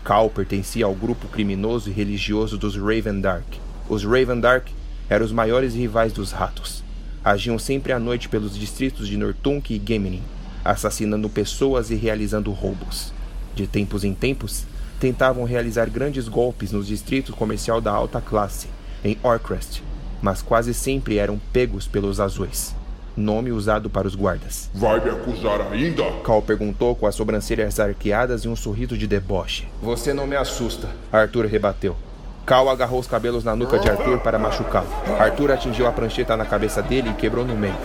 [0.05, 3.47] Cal pertencia ao grupo criminoso e religioso dos Raven Dark.
[3.88, 4.69] Os Raven Dark
[5.09, 6.85] eram os maiores rivais dos ratos.
[7.25, 10.23] Agiam sempre à noite pelos distritos de Nortunk e Gemenin,
[10.64, 13.12] assassinando pessoas e realizando roubos.
[13.55, 14.64] De tempos em tempos,
[15.01, 18.69] tentavam realizar grandes golpes nos distritos comercial da alta classe,
[19.03, 19.81] em Orcrest,
[20.21, 22.77] mas quase sempre eram pegos pelos azuis,
[23.17, 24.71] nome usado para os guardas.
[24.75, 26.05] Vai me acusar ainda?
[26.23, 29.67] Cal perguntou com as sobrancelhas arqueadas e um sorriso de deboche.
[29.83, 30.87] Você não me assusta.
[31.11, 31.97] Arthur rebateu.
[32.45, 34.89] Cal agarrou os cabelos na nuca de Arthur para machucá-lo.
[35.19, 37.77] Arthur atingiu a prancheta na cabeça dele e quebrou no meio.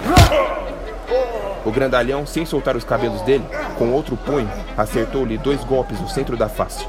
[1.63, 3.43] O grandalhão, sem soltar os cabelos dele,
[3.77, 6.85] com outro punho, acertou-lhe dois golpes no centro da face.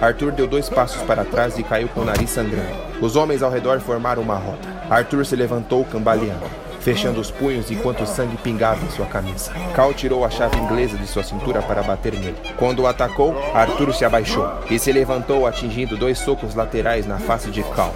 [0.00, 2.68] Arthur deu dois passos para trás e caiu com o nariz sangrando.
[3.00, 4.58] Os homens ao redor formaram uma roda.
[4.90, 6.44] Arthur se levantou cambaleando,
[6.80, 9.52] fechando os punhos enquanto o sangue pingava em sua camisa.
[9.74, 12.36] Cal tirou a chave inglesa de sua cintura para bater nele.
[12.56, 17.50] Quando o atacou, Arthur se abaixou e se levantou atingindo dois socos laterais na face
[17.50, 17.94] de Cal.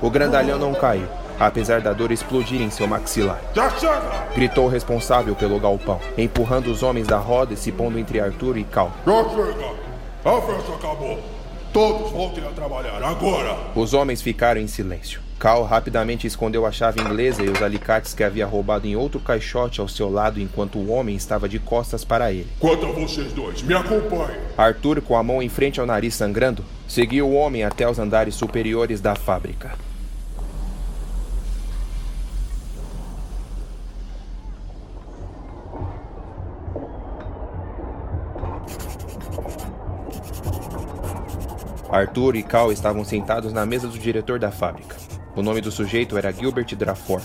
[0.00, 1.06] O grandalhão não caiu,
[1.38, 3.40] apesar da dor explodir em seu maxilar.
[4.34, 8.56] Gritou o responsável pelo galpão, empurrando os homens da roda e se pondo entre Arthur
[8.56, 8.92] e Cal.
[9.06, 9.92] Já chega!
[10.24, 11.18] A festa acabou!
[11.72, 13.56] Todos voltem a trabalhar agora!
[13.74, 15.20] Os homens ficaram em silêncio.
[15.38, 19.80] Cal rapidamente escondeu a chave inglesa e os alicates que havia roubado em outro caixote
[19.80, 22.46] ao seu lado enquanto o homem estava de costas para ele.
[22.60, 24.38] Quanto a vocês dois, me acompanhem!
[24.56, 28.36] Arthur, com a mão em frente ao nariz sangrando, seguiu o homem até os andares
[28.36, 29.72] superiores da fábrica.
[41.92, 44.96] Arthur e Cal estavam sentados na mesa do diretor da fábrica.
[45.36, 47.20] O nome do sujeito era Gilbert Drafor,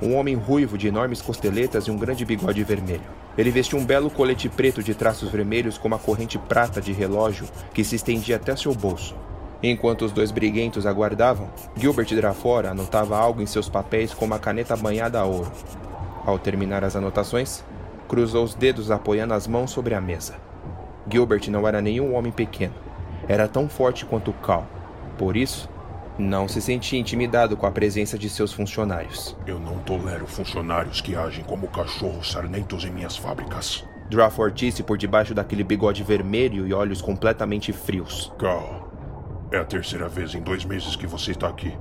[0.00, 3.02] um homem ruivo de enormes costeletas e um grande bigode vermelho.
[3.36, 7.46] Ele vestia um belo colete preto de traços vermelhos com uma corrente prata de relógio
[7.74, 9.14] que se estendia até seu bolso.
[9.62, 14.74] Enquanto os dois briguentos aguardavam, Gilbert Drafor anotava algo em seus papéis com uma caneta
[14.74, 15.52] banhada a ouro.
[16.24, 17.62] Ao terminar as anotações,
[18.08, 20.36] cruzou os dedos apoiando as mãos sobre a mesa.
[21.06, 22.86] Gilbert não era nenhum homem pequeno.
[23.28, 24.66] Era tão forte quanto Cal.
[25.18, 25.68] Por isso,
[26.18, 29.36] não se sentia intimidado com a presença de seus funcionários.
[29.46, 33.84] Eu não tolero funcionários que agem como cachorros sarnentos em minhas fábricas.
[34.08, 38.32] Drafor disse por debaixo daquele bigode vermelho e olhos completamente frios.
[38.38, 38.90] Cal,
[39.50, 41.76] é a terceira vez em dois meses que você está aqui.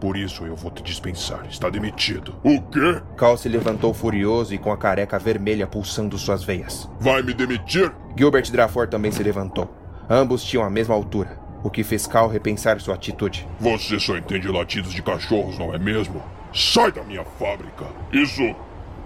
[0.00, 1.46] Por isso eu vou te dispensar.
[1.48, 2.34] Está demitido.
[2.42, 3.02] O quê?
[3.16, 6.88] Cal se levantou furioso e com a careca vermelha pulsando suas veias.
[6.98, 7.92] Vai me demitir?
[8.16, 9.79] Gilbert Drafor também se levantou.
[10.12, 13.46] Ambos tinham a mesma altura, o que fez Cal repensar sua atitude.
[13.60, 16.20] Você só entende latidos de cachorros, não é mesmo?
[16.52, 17.86] Sai da minha fábrica!
[18.12, 18.42] Isso.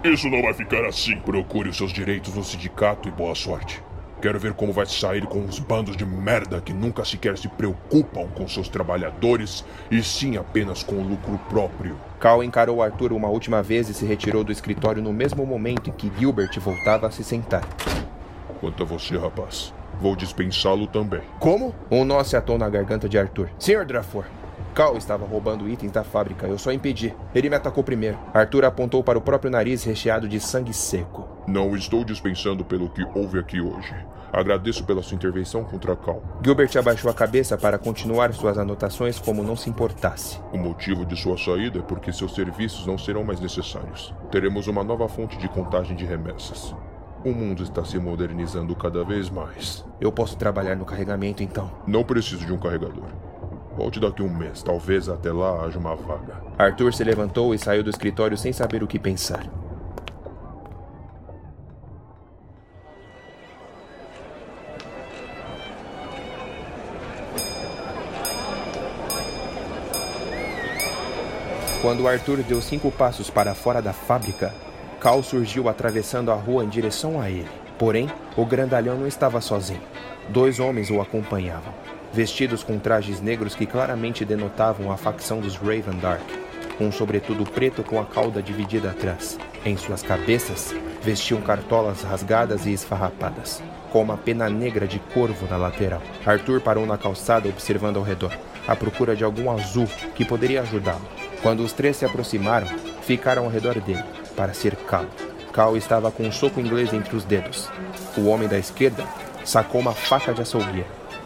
[0.03, 1.15] Isso não vai ficar assim.
[1.17, 3.83] Procure os seus direitos no sindicato e boa sorte.
[4.19, 8.25] Quero ver como vai sair com os bandos de merda que nunca sequer se preocupam
[8.29, 11.97] com seus trabalhadores e sim apenas com o lucro próprio.
[12.19, 15.93] Cal encarou Arthur uma última vez e se retirou do escritório no mesmo momento em
[15.93, 17.63] que Gilbert voltava a se sentar.
[18.59, 21.21] Quanto a você, rapaz, vou dispensá-lo também.
[21.39, 21.73] Como?
[21.89, 23.49] Um nó se atou na garganta de Arthur.
[23.59, 24.25] Senhor Drafor,
[24.75, 26.45] Cal estava roubando itens da fábrica.
[26.45, 27.15] Eu só impedi.
[27.33, 28.17] Ele me atacou primeiro.
[28.33, 31.25] Arthur apontou para o próprio nariz recheado de sangue seco.
[31.47, 33.95] Não estou dispensando pelo que houve aqui hoje.
[34.33, 36.21] Agradeço pela sua intervenção contra Cal.
[36.43, 40.41] Gilbert abaixou a cabeça para continuar suas anotações como não se importasse.
[40.51, 44.13] O motivo de sua saída é porque seus serviços não serão mais necessários.
[44.29, 46.75] Teremos uma nova fonte de contagem de remessas.
[47.25, 49.83] O mundo está se modernizando cada vez mais.
[49.99, 51.71] Eu posso trabalhar no carregamento então?
[51.87, 53.07] Não preciso de um carregador.
[53.75, 56.35] Volte daqui a um mês, talvez até lá haja uma vaga.
[56.55, 59.43] Arthur se levantou e saiu do escritório sem saber o que pensar.
[71.81, 74.53] Quando Arthur deu cinco passos para fora da fábrica,
[75.05, 77.47] Cal surgiu atravessando a rua em direção a ele.
[77.77, 79.83] Porém, o grandalhão não estava sozinho.
[80.29, 81.71] Dois homens o acompanhavam.
[82.11, 86.23] vestidos com trajes negros que claramente denotavam a facção dos Raven Dark,
[86.79, 89.37] um sobretudo preto com a cauda dividida atrás.
[89.63, 95.55] Em suas cabeças, vestiam cartolas rasgadas e esfarrapadas, com uma pena negra de corvo na
[95.57, 96.01] lateral.
[96.25, 98.35] Arthur parou na calçada observando ao redor,
[98.67, 101.07] à procura de algum azul que poderia ajudá-lo.
[101.43, 102.65] Quando os três se aproximaram,
[103.03, 104.03] ficaram ao redor dele,
[104.35, 105.09] para cercá-lo.
[105.53, 107.69] Cal estava com um soco inglês entre os dedos.
[108.17, 109.05] O homem da esquerda
[109.43, 110.85] sacou uma faca de açougueiro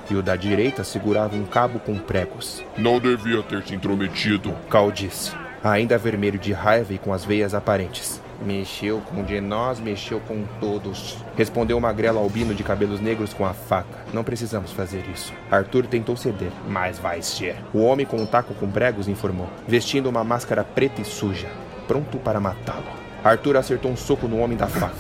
[0.10, 2.63] e o da direita segurava um cabo com pregos.
[2.78, 4.56] Não devia ter se intrometido.
[4.69, 5.32] Cal disse,
[5.63, 8.22] ainda vermelho de raiva e com as veias aparentes.
[8.41, 11.17] Mexeu com um de nós, mexeu com todos.
[11.36, 14.00] Respondeu o magrelo albino de cabelos negros com a faca.
[14.13, 15.34] Não precisamos fazer isso.
[15.52, 17.58] Arthur tentou ceder, mas vai ser.
[17.74, 21.50] O homem com o um taco com pregos informou, vestindo uma máscara preta e suja,
[21.86, 22.98] pronto para matá-lo.
[23.23, 24.95] Arthur acertou um soco no homem da faca.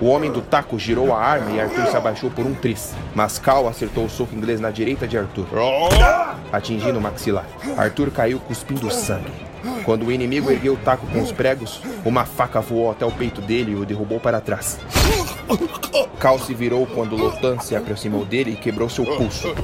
[0.00, 2.94] O homem do taco girou a arma e Arthur se abaixou por um tris.
[3.14, 5.46] Mas Cal acertou o soco inglês na direita de Arthur,
[6.52, 7.46] atingindo o maxilar.
[7.76, 9.32] Arthur caiu cuspindo sangue.
[9.84, 13.40] Quando o inimigo ergueu o taco com os pregos, uma faca voou até o peito
[13.40, 14.78] dele e o derrubou para trás.
[16.20, 19.54] Cal se virou quando Lotan se aproximou dele e quebrou seu pulso.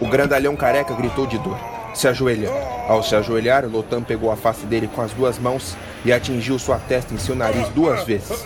[0.00, 1.58] O grandalhão careca gritou de dor
[1.96, 2.56] se ajoelhando.
[2.88, 6.78] Ao se ajoelhar, Lotan pegou a face dele com as duas mãos e atingiu sua
[6.78, 8.44] testa em seu nariz duas vezes.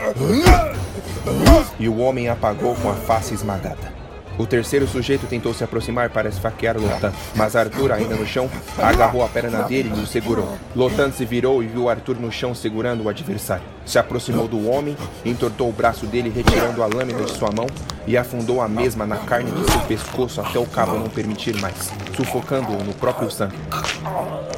[1.79, 4.00] E o homem apagou com a face esmagada.
[4.41, 8.49] O terceiro sujeito tentou se aproximar para esfaquear Lotan, mas Arthur, ainda no chão,
[8.79, 10.57] agarrou a perna dele e o segurou.
[10.75, 13.63] Lotan se virou e viu Arthur no chão segurando o adversário.
[13.85, 17.67] Se aproximou do homem, entortou o braço dele, retirando a lâmina de sua mão
[18.07, 21.93] e afundou a mesma na carne de seu pescoço até o cabo não permitir mais,
[22.17, 23.59] sufocando-o no próprio sangue.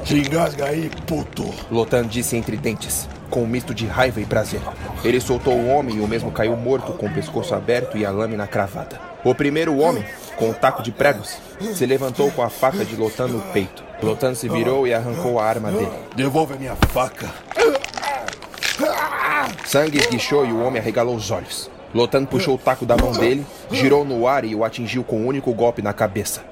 [0.04, 1.52] Se engasga aí, puto!
[1.72, 4.60] Lotan disse entre dentes com um misto de raiva e prazer.
[5.02, 8.12] Ele soltou o homem e o mesmo caiu morto com o pescoço aberto e a
[8.12, 9.11] lâmina cravada.
[9.24, 10.04] O primeiro homem,
[10.36, 11.38] com um taco de pregos,
[11.74, 13.84] se levantou com a faca de Lotan no peito.
[14.02, 15.92] Lotan se virou e arrancou a arma dele.
[16.16, 17.30] Devolve a minha faca.
[19.64, 21.70] Sangue esguichou e o homem arregalou os olhos.
[21.94, 25.26] Lotan puxou o taco da mão dele, girou no ar e o atingiu com um
[25.26, 26.42] único golpe na cabeça.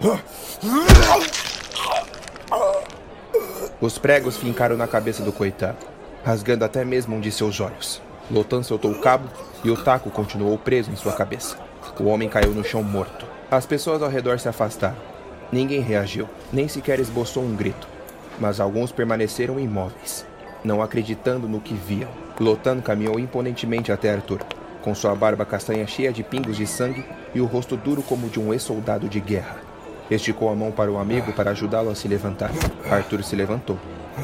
[3.80, 5.90] Os pregos fincaram na cabeça do coitado
[6.24, 8.00] rasgando até mesmo um de seus olhos.
[8.30, 9.28] Lotan soltou o cabo
[9.64, 11.56] e o taco continuou preso em sua cabeça.
[12.00, 13.26] O homem caiu no chão morto.
[13.50, 14.96] As pessoas ao redor se afastaram.
[15.52, 17.86] Ninguém reagiu, nem sequer esboçou um grito.
[18.38, 20.24] Mas alguns permaneceram imóveis,
[20.64, 22.08] não acreditando no que viam.
[22.40, 24.40] Lotan caminhou imponentemente até Arthur,
[24.80, 28.40] com sua barba castanha cheia de pingos de sangue e o rosto duro como de
[28.40, 29.56] um ex-soldado de guerra.
[30.10, 32.50] Esticou a mão para o amigo para ajudá-lo a se levantar.
[32.90, 33.76] Arthur se levantou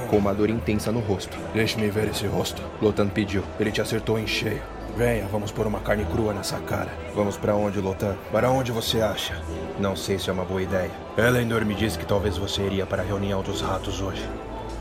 [0.08, 1.36] com uma dor intensa no rosto.
[1.52, 2.62] Deixe-me ver esse rosto.
[2.80, 3.42] Lotan pediu.
[3.60, 4.62] Ele te acertou em cheio.
[4.96, 6.90] Venha, vamos pôr uma carne crua nessa cara.
[7.14, 8.16] Vamos para onde, Lotan?
[8.32, 9.38] Para onde você acha?
[9.78, 10.90] Não sei se é uma boa ideia.
[11.18, 14.26] Elendor me disse que talvez você iria para a reunião dos ratos hoje.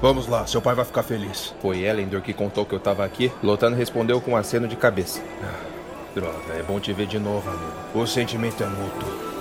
[0.02, 1.54] Vamos lá, seu pai vai ficar feliz.
[1.62, 3.30] Foi Elendor que contou que eu estava aqui?
[3.44, 5.22] Lotan respondeu com um aceno de cabeça.
[5.44, 5.66] Ah,
[6.16, 7.74] droga, é bom te ver de novo, amigo.
[7.94, 9.35] O sentimento é mútuo.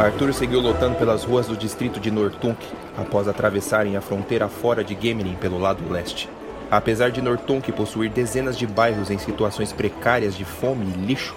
[0.00, 2.56] Arthur seguiu lotando pelas ruas do distrito de Nortunk
[2.96, 6.26] após atravessarem a fronteira fora de Gemenin pelo lado leste.
[6.70, 11.36] Apesar de Nortunk possuir dezenas de bairros em situações precárias de fome e lixo,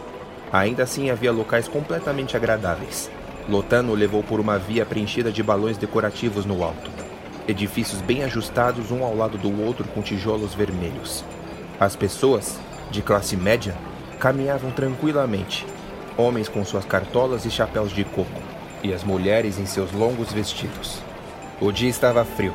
[0.49, 3.11] ainda assim havia locais completamente agradáveis.
[3.49, 6.89] Lotano levou por uma via preenchida de balões decorativos no alto.
[7.45, 11.25] Edifícios bem ajustados um ao lado do outro com tijolos vermelhos.
[11.77, 12.57] As pessoas,
[12.89, 13.75] de classe média,
[14.21, 15.65] caminhavam tranquilamente,
[16.15, 18.52] homens com suas cartolas e chapéus de coco,
[18.83, 21.01] e as mulheres em seus longos vestidos.
[21.61, 22.53] O dia estava frio.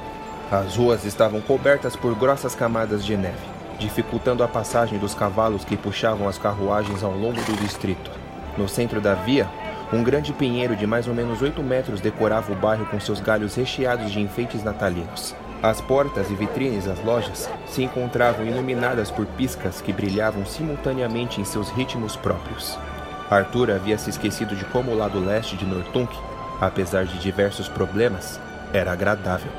[0.50, 3.38] As ruas estavam cobertas por grossas camadas de neve,
[3.78, 8.10] dificultando a passagem dos cavalos que puxavam as carruagens ao longo do distrito.
[8.56, 9.48] No centro da via,
[9.92, 13.54] um grande pinheiro de mais ou menos 8 metros decorava o bairro com seus galhos
[13.54, 15.34] recheados de enfeites natalinos.
[15.62, 21.44] As portas e vitrines das lojas se encontravam iluminadas por piscas que brilhavam simultaneamente em
[21.44, 22.78] seus ritmos próprios.
[23.30, 26.16] Arthur havia se esquecido de como o lado leste de Nortunk,
[26.60, 28.40] apesar de diversos problemas,
[28.72, 29.52] era agradável,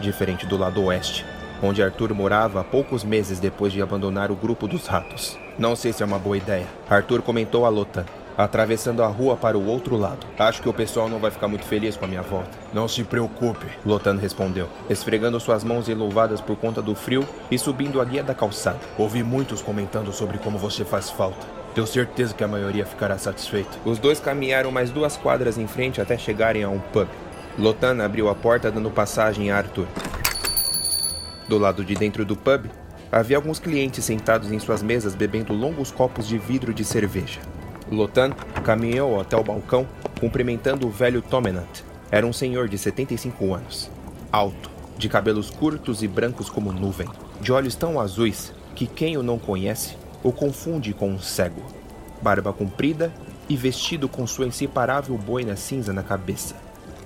[0.00, 1.26] diferente do lado oeste,
[1.60, 5.36] onde Arthur morava há poucos meses depois de abandonar o grupo dos ratos.
[5.58, 8.04] Não sei se é uma boa ideia, Arthur comentou a Lotan,
[8.36, 10.24] atravessando a rua para o outro lado.
[10.38, 12.56] Acho que o pessoal não vai ficar muito feliz com a minha volta.
[12.72, 18.00] Não se preocupe, Lotan respondeu, esfregando suas mãos enluvadas por conta do frio e subindo
[18.00, 18.78] a guia da calçada.
[18.96, 21.57] Ouvi muitos comentando sobre como você faz falta.
[21.78, 23.70] Tenho certeza que a maioria ficará satisfeita.
[23.84, 27.06] Os dois caminharam mais duas quadras em frente até chegarem a um pub.
[27.56, 29.86] Lotan abriu a porta dando passagem a Arthur.
[31.48, 32.64] Do lado de dentro do pub,
[33.12, 37.38] havia alguns clientes sentados em suas mesas bebendo longos copos de vidro de cerveja.
[37.88, 38.30] Lotan
[38.64, 39.86] caminhou até o balcão,
[40.18, 41.82] cumprimentando o velho Tomenant.
[42.10, 43.88] Era um senhor de 75 anos,
[44.32, 44.68] alto,
[44.98, 47.08] de cabelos curtos e brancos como nuvem,
[47.40, 51.62] de olhos tão azuis que quem o não conhece o confunde com um cego.
[52.20, 53.12] Barba comprida
[53.48, 56.56] e vestido com sua inseparável boina cinza na cabeça,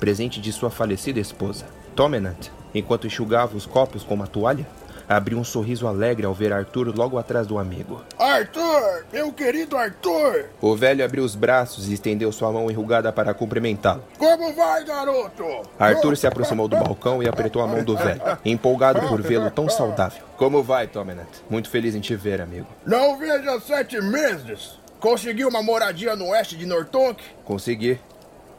[0.01, 1.67] presente de sua falecida esposa.
[1.95, 4.67] Tomenant enquanto enxugava os copos com uma toalha,
[5.13, 8.03] abriu um sorriso alegre ao ver Arthur logo atrás do amigo.
[8.19, 9.05] Arthur!
[9.13, 10.47] Meu querido Arthur!
[10.61, 14.03] O velho abriu os braços e estendeu sua mão enrugada para cumprimentá-lo.
[14.19, 15.45] Como vai, garoto?
[15.79, 19.69] Arthur se aproximou do balcão e apertou a mão do velho, empolgado por vê-lo tão
[19.69, 20.23] saudável.
[20.37, 21.29] Como vai, Tomenant?
[21.49, 22.67] Muito feliz em te ver, amigo.
[22.87, 24.81] Não vejo há sete meses.
[24.99, 27.23] Conseguiu uma moradia no oeste de Nortonk?
[27.45, 28.01] Consegui.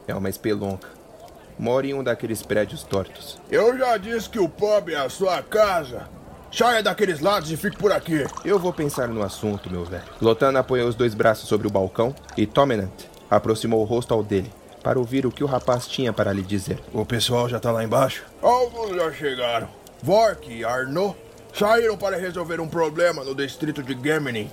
[0.06, 0.88] É uma espelonca.
[1.58, 3.40] Moro em um daqueles prédios tortos.
[3.50, 6.08] Eu já disse que o pub é a sua casa.
[6.56, 8.24] Saia daqueles lados e fique por aqui.
[8.44, 10.04] Eu vou pensar no assunto, meu velho.
[10.20, 12.92] Lotan apoiou os dois braços sobre o balcão e Tomenant
[13.28, 16.78] aproximou o rosto ao dele para ouvir o que o rapaz tinha para lhe dizer.
[16.92, 18.22] O pessoal já tá lá embaixo?
[18.40, 19.68] Alguns já chegaram.
[20.00, 21.16] Vork e Arnaud
[21.52, 24.48] saíram para resolver um problema no distrito de Gemini.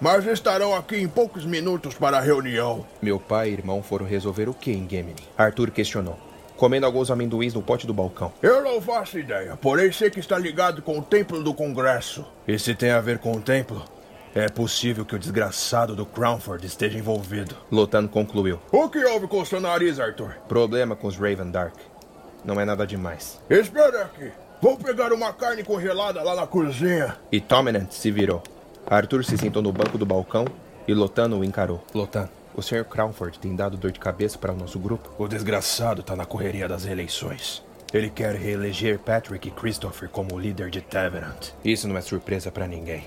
[0.00, 2.86] Mas estarão aqui em poucos minutos para a reunião.
[3.02, 5.16] Meu pai e irmão foram resolver o que em Gemini?
[5.36, 6.29] Arthur questionou
[6.60, 8.30] comendo alguns amendoins no pote do balcão.
[8.42, 12.22] Eu não faço ideia, porém sei que está ligado com o templo do Congresso.
[12.46, 13.82] E se tem a ver com o templo?
[14.34, 17.56] É possível que o desgraçado do Crownford esteja envolvido.
[17.72, 18.60] Lotan concluiu.
[18.70, 20.36] O que houve com o seu nariz, Arthur?
[20.46, 21.76] Problema com os Raven Dark.
[22.44, 23.40] Não é nada demais.
[23.48, 24.30] Espera aqui.
[24.60, 27.16] Vou pegar uma carne congelada lá na cozinha.
[27.32, 28.42] E Tominant se virou.
[28.86, 30.44] Arthur se sentou no banco do balcão
[30.86, 31.82] e Lotan o encarou.
[31.94, 32.84] Lotan, o Sr.
[32.84, 35.10] Crownford tem dado dor de cabeça para o nosso grupo?
[35.18, 37.62] O desgraçado tá na correria das eleições.
[37.92, 41.52] Ele quer reeleger Patrick Christopher como líder de Taverant.
[41.64, 43.04] Isso não é surpresa para ninguém.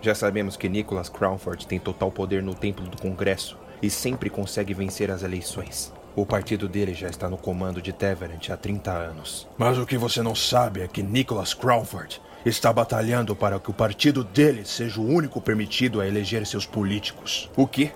[0.00, 4.74] Já sabemos que Nicholas Crownford tem total poder no templo do Congresso e sempre consegue
[4.74, 5.92] vencer as eleições.
[6.16, 9.48] O partido dele já está no comando de Taverant há 30 anos.
[9.58, 13.74] Mas o que você não sabe é que Nicholas Crownford está batalhando para que o
[13.74, 17.50] partido dele seja o único permitido a eleger seus políticos.
[17.56, 17.90] O quê?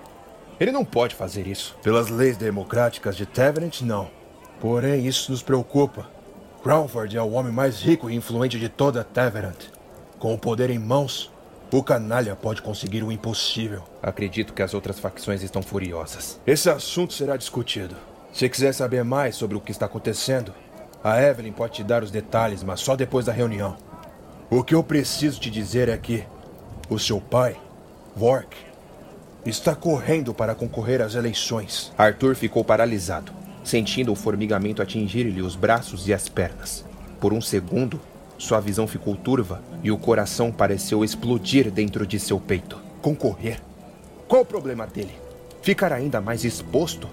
[0.59, 1.77] Ele não pode fazer isso.
[1.81, 4.09] Pelas leis democráticas de Tavenant, não.
[4.59, 6.07] Porém, isso nos preocupa.
[6.61, 9.67] Crawford é o homem mais rico e influente de toda Taverant.
[10.19, 11.31] Com o poder em mãos,
[11.71, 13.83] o canalha pode conseguir o impossível.
[14.03, 16.41] Acredito que as outras facções estão furiosas.
[16.45, 17.95] Esse assunto será discutido.
[18.33, 20.53] Se quiser saber mais sobre o que está acontecendo,
[21.01, 23.77] a Evelyn pode te dar os detalhes, mas só depois da reunião.
[24.49, 26.25] O que eu preciso te dizer é que
[26.89, 27.55] o seu pai,
[28.15, 28.57] Vork,
[29.45, 31.91] está correndo para concorrer às eleições.
[31.97, 33.31] Arthur ficou paralisado,
[33.63, 36.85] sentindo o formigamento atingir-lhe os braços e as pernas.
[37.19, 37.99] Por um segundo,
[38.37, 42.79] sua visão ficou turva e o coração pareceu explodir dentro de seu peito.
[43.01, 43.61] Concorrer?
[44.27, 45.13] Qual o problema dele?
[45.61, 47.09] Ficar ainda mais exposto?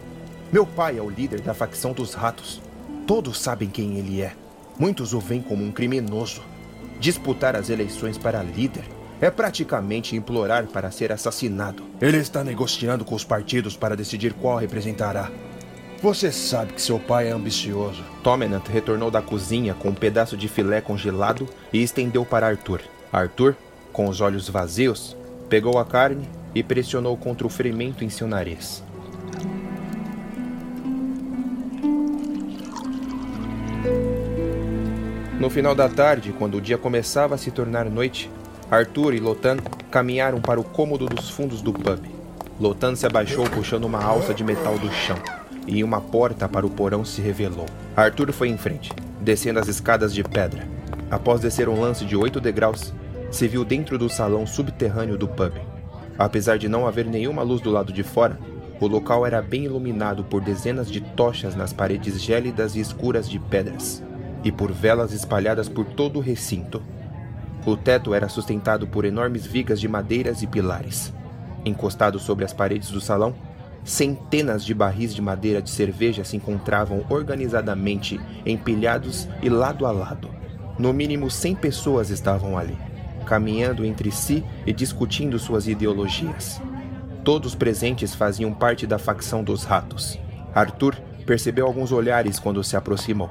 [0.52, 2.60] Meu pai é o líder da facção dos ratos.
[3.06, 4.32] Todos sabem quem ele é.
[4.78, 6.42] Muitos o veem como um criminoso.
[7.00, 8.84] Disputar as eleições para líder
[9.20, 11.82] é praticamente implorar para ser assassinado.
[12.00, 15.30] Ele está negociando com os partidos para decidir qual representará.
[16.02, 18.04] Você sabe que seu pai é ambicioso.
[18.22, 22.82] Tomenant retornou da cozinha com um pedaço de filé congelado e estendeu para Arthur.
[23.10, 23.56] Arthur,
[23.92, 25.16] com os olhos vazios,
[25.48, 28.82] pegou a carne e pressionou contra o ferimento em seu nariz.
[35.40, 38.30] No final da tarde, quando o dia começava a se tornar noite,
[38.68, 39.58] Arthur e Lotan
[39.92, 42.00] caminharam para o cômodo dos fundos do pub.
[42.58, 45.16] Lotan se abaixou puxando uma alça de metal do chão,
[45.68, 47.66] e uma porta para o porão se revelou.
[47.94, 48.90] Arthur foi em frente,
[49.20, 50.66] descendo as escadas de pedra.
[51.08, 52.92] Após descer um lance de oito degraus,
[53.30, 55.52] se viu dentro do salão subterrâneo do pub.
[56.18, 58.36] Apesar de não haver nenhuma luz do lado de fora,
[58.80, 63.38] o local era bem iluminado por dezenas de tochas nas paredes gélidas e escuras de
[63.38, 64.02] pedras,
[64.42, 66.82] e por velas espalhadas por todo o recinto.
[67.66, 71.12] O teto era sustentado por enormes vigas de madeiras e pilares.
[71.64, 73.34] Encostados sobre as paredes do salão,
[73.82, 80.30] centenas de barris de madeira de cerveja se encontravam organizadamente empilhados e lado a lado.
[80.78, 82.78] No mínimo 100 pessoas estavam ali,
[83.26, 86.62] caminhando entre si e discutindo suas ideologias.
[87.24, 90.16] Todos presentes faziam parte da facção dos ratos.
[90.54, 90.94] Arthur
[91.26, 93.28] percebeu alguns olhares quando se aproximou.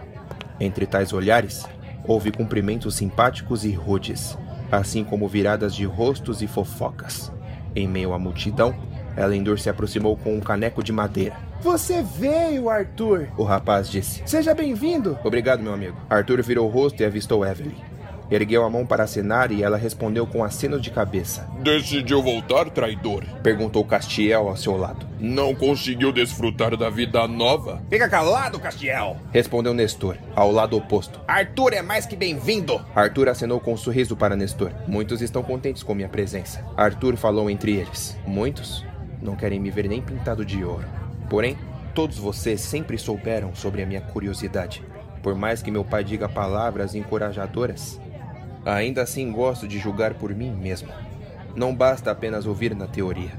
[0.60, 1.66] Entre tais olhares,
[2.08, 4.38] houve cumprimentos simpáticos e rudes,
[4.72, 7.32] assim como viradas de rostos e fofocas.
[7.76, 8.76] Em meio à multidão,
[9.18, 11.36] Elendor se aproximou com um caneco de madeira.
[11.62, 13.28] Você veio, Arthur!
[13.38, 14.22] O rapaz disse.
[14.26, 15.18] Seja bem-vindo!
[15.24, 15.97] Obrigado, meu amigo.
[16.10, 17.95] Arthur virou o rosto e avistou Evelyn.
[18.30, 21.47] Ergueu a mão para acenar e ela respondeu com aceno de cabeça.
[21.61, 23.23] Decidiu voltar, traidor?
[23.43, 25.05] Perguntou Castiel ao seu lado.
[25.19, 27.82] Não conseguiu desfrutar da vida nova?
[27.89, 29.17] Fica calado, Castiel!
[29.32, 31.19] Respondeu Nestor, ao lado oposto.
[31.28, 32.84] Arthur é mais que bem-vindo!
[32.95, 34.71] Arthur acenou com um sorriso para Nestor.
[34.88, 36.65] Muitos estão contentes com minha presença.
[36.76, 38.17] Arthur falou entre eles.
[38.26, 38.86] Muitos
[39.21, 40.86] não querem me ver nem pintado de ouro.
[41.30, 41.57] Porém,
[41.93, 44.84] todos vocês sempre souberam sobre a minha curiosidade.
[45.23, 47.99] Por mais que meu pai diga palavras encorajadoras,
[48.66, 50.89] ainda assim gosto de julgar por mim mesmo.
[51.55, 53.32] Não basta apenas ouvir na teoria.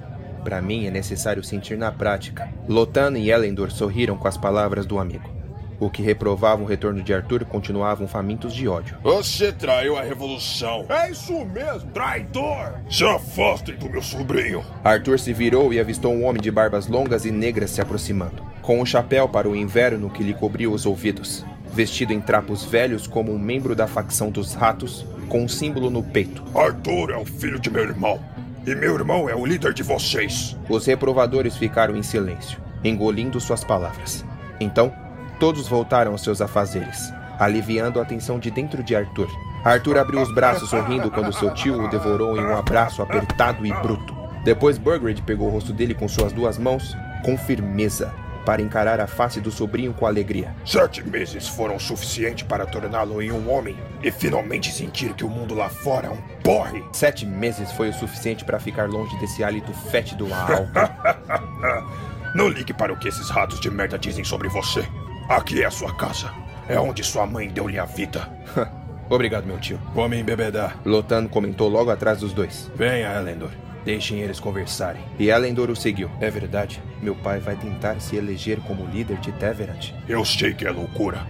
[0.43, 2.49] Para mim é necessário sentir na prática.
[2.69, 5.37] Lotan e Elendor sorriram com as palavras do amigo.
[5.79, 8.97] O que reprovava o retorno de Arthur continuavam famintos de ódio.
[9.03, 10.87] Você traiu a revolução.
[10.89, 12.81] É isso mesmo, traidor!
[12.89, 14.65] Se afastem do meu sobrinho.
[14.83, 18.81] Arthur se virou e avistou um homem de barbas longas e negras se aproximando, com
[18.81, 21.45] um chapéu para o inverno que lhe cobriu os ouvidos,
[21.77, 26.03] vestido em trapos velhos como um membro da facção dos ratos, com um símbolo no
[26.03, 26.43] peito.
[26.59, 28.19] Arthur é o filho de meu irmão.
[28.67, 30.57] E meu irmão é o líder de vocês.
[30.71, 34.25] Os reprovadores ficaram em silêncio, engolindo suas palavras.
[34.59, 34.91] Então,
[35.39, 39.29] todos voltaram aos seus afazeres, aliviando a atenção de dentro de Arthur.
[39.63, 43.73] Arthur abriu os braços sorrindo quando seu tio o devorou em um abraço apertado e
[43.83, 44.17] bruto.
[44.43, 48.15] Depois Burgred pegou o rosto dele com suas duas mãos, com firmeza,
[48.47, 50.55] para encarar a face do sobrinho com alegria.
[50.65, 55.53] Sete meses foram suficiente para torná-lo em um homem e finalmente sentir que o mundo
[55.53, 56.85] lá fora é um porre.
[56.93, 61.91] Sete meses foi o suficiente para ficar longe desse hálito fétido a álcool.
[62.37, 64.87] Não ligue para o que esses ratos de merda dizem sobre você.
[65.29, 66.31] Aqui é a sua casa.
[66.69, 68.31] É onde sua mãe deu-lhe a vida.
[69.11, 69.81] Obrigado, meu tio.
[69.95, 70.77] Vamos embebedar.
[70.85, 72.71] Lotan comentou logo atrás dos dois.
[72.77, 73.51] Venha, Elendor.
[73.87, 75.01] Deixem eles conversarem.
[75.17, 76.11] E Elendor o seguiu.
[76.21, 79.93] É verdade, meu pai vai tentar se eleger como líder de Teverant.
[80.09, 81.25] Eu sei que é loucura.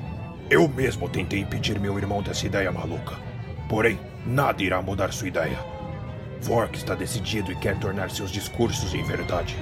[0.48, 3.14] Eu mesmo tentei impedir meu irmão dessa ideia maluca.
[3.68, 5.58] Porém, nada irá mudar sua ideia.
[6.40, 9.54] Vork está decidido e quer tornar seus discursos em verdade.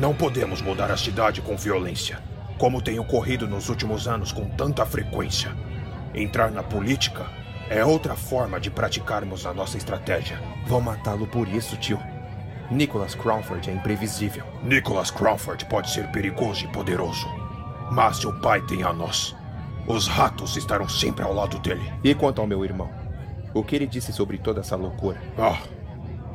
[0.00, 2.20] Não podemos mudar a cidade com violência,
[2.56, 5.50] como tem ocorrido nos últimos anos com tanta frequência.
[6.14, 7.26] Entrar na política
[7.68, 10.40] é outra forma de praticarmos a nossa estratégia.
[10.68, 11.98] Vão matá-lo por isso, tio.
[12.70, 14.44] Nicholas Crawford é imprevisível.
[14.62, 17.26] Nicholas Crawford pode ser perigoso e poderoso,
[17.90, 19.34] mas seu pai tem a nós.
[19.86, 21.90] Os ratos estarão sempre ao lado dele.
[22.04, 22.90] E quanto ao meu irmão?
[23.54, 25.20] O que ele disse sobre toda essa loucura?
[25.38, 25.58] Ah,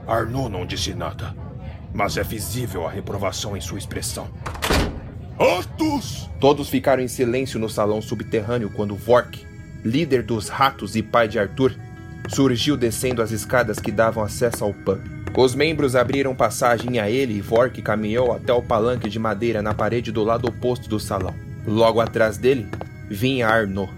[0.07, 1.35] Arnaud não disse nada,
[1.93, 4.27] mas é visível a reprovação em sua expressão.
[5.37, 6.29] Ratos!
[6.39, 9.45] Todos ficaram em silêncio no salão subterrâneo quando Vork,
[9.83, 11.75] líder dos ratos e pai de Arthur,
[12.27, 15.12] surgiu descendo as escadas que davam acesso ao pub.
[15.35, 19.73] Os membros abriram passagem a ele e Vork caminhou até o palanque de madeira na
[19.73, 21.33] parede do lado oposto do salão.
[21.65, 22.67] Logo atrás dele,
[23.09, 23.91] vinha Arnaud,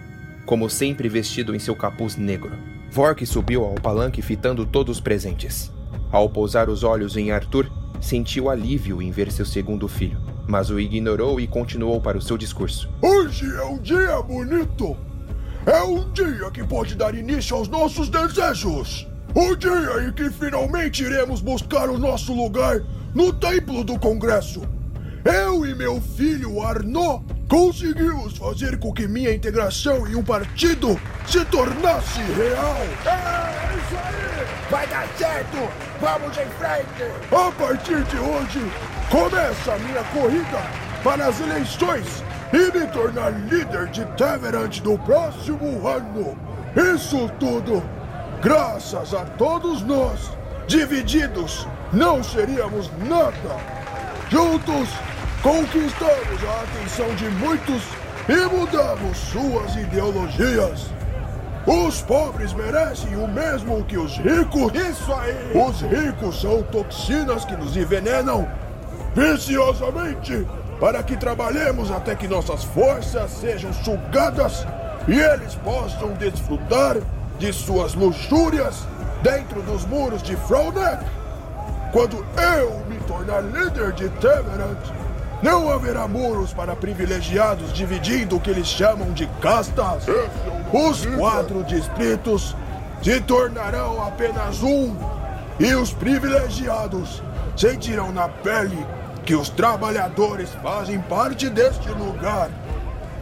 [0.46, 2.54] como sempre vestido em seu capuz negro.
[2.90, 5.70] Vork subiu ao palanque fitando todos os presentes.
[6.10, 7.70] Ao pousar os olhos em Arthur,
[8.00, 12.38] sentiu alívio em ver seu segundo filho, mas o ignorou e continuou para o seu
[12.38, 12.90] discurso.
[13.02, 14.96] Hoje é um dia bonito!
[15.66, 19.06] É um dia que pode dar início aos nossos desejos!
[19.38, 22.80] O dia em que finalmente iremos buscar o nosso lugar
[23.14, 24.62] no Templo do Congresso!
[25.26, 31.44] Eu e meu filho Arnaud conseguimos fazer com que minha integração em um partido se
[31.44, 32.78] tornasse real!
[33.06, 34.70] É isso aí!
[34.72, 35.58] Vai dar certo!
[36.00, 37.12] Vamos em frente!
[37.30, 38.72] A partir de hoje,
[39.12, 40.62] começa a minha corrida
[41.04, 42.24] para as eleições
[42.54, 46.38] e me tornar líder de Teverant no próximo ano.
[46.74, 47.84] Isso tudo
[48.46, 50.30] graças a todos nós.
[50.68, 53.58] Divididos, não seríamos nada.
[54.30, 54.88] Juntos,
[55.42, 57.82] conquistamos a atenção de muitos
[58.30, 60.92] e mudamos suas ideologias.
[61.66, 64.72] Os pobres merecem o mesmo que os ricos.
[64.76, 65.52] Isso aí!
[65.56, 68.48] Os ricos são toxinas que nos envenenam
[69.16, 70.46] viciosamente
[70.80, 74.68] para que trabalhemos até que nossas forças sejam sugadas
[75.08, 76.98] e eles possam desfrutar
[77.40, 78.84] de suas luxúrias
[79.22, 81.04] dentro dos muros de Fronek.
[81.92, 82.26] Quando
[82.60, 84.78] eu me tornar líder de Temerant,
[85.42, 90.06] não haverá muros para privilegiados dividindo o que eles chamam de castas.
[90.74, 92.56] Os quatro distritos
[93.02, 94.96] se tornarão apenas um
[95.60, 97.22] E os privilegiados
[97.56, 98.86] sentirão na pele
[99.26, 102.50] que os trabalhadores fazem parte deste lugar.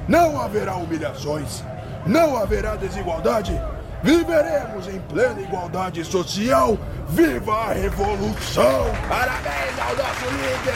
[0.07, 1.63] Não haverá humilhações,
[2.05, 3.59] não haverá desigualdade.
[4.03, 6.77] Viveremos em plena igualdade social.
[7.07, 8.85] Viva a revolução!
[9.07, 10.73] Parabéns ao nosso líder!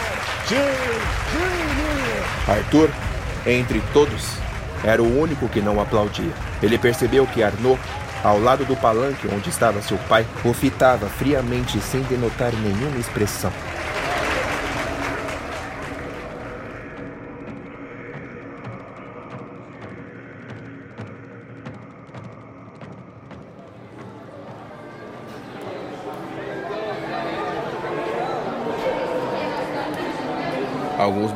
[0.47, 0.55] Sim,
[1.33, 2.51] sim!
[2.51, 2.89] Arthur,
[3.45, 4.37] entre todos,
[4.81, 6.31] era o único que não aplaudia.
[6.63, 7.79] Ele percebeu que Arnaud,
[8.23, 13.51] ao lado do palanque onde estava seu pai, o fitava friamente sem denotar nenhuma expressão.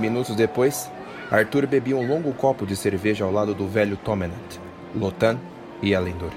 [0.02, 0.92] Minutos depois,
[1.32, 4.58] Arthur bebia um longo copo de cerveja ao lado do velho Tomenant,
[4.94, 5.38] Lotan
[5.82, 6.32] e Elendor.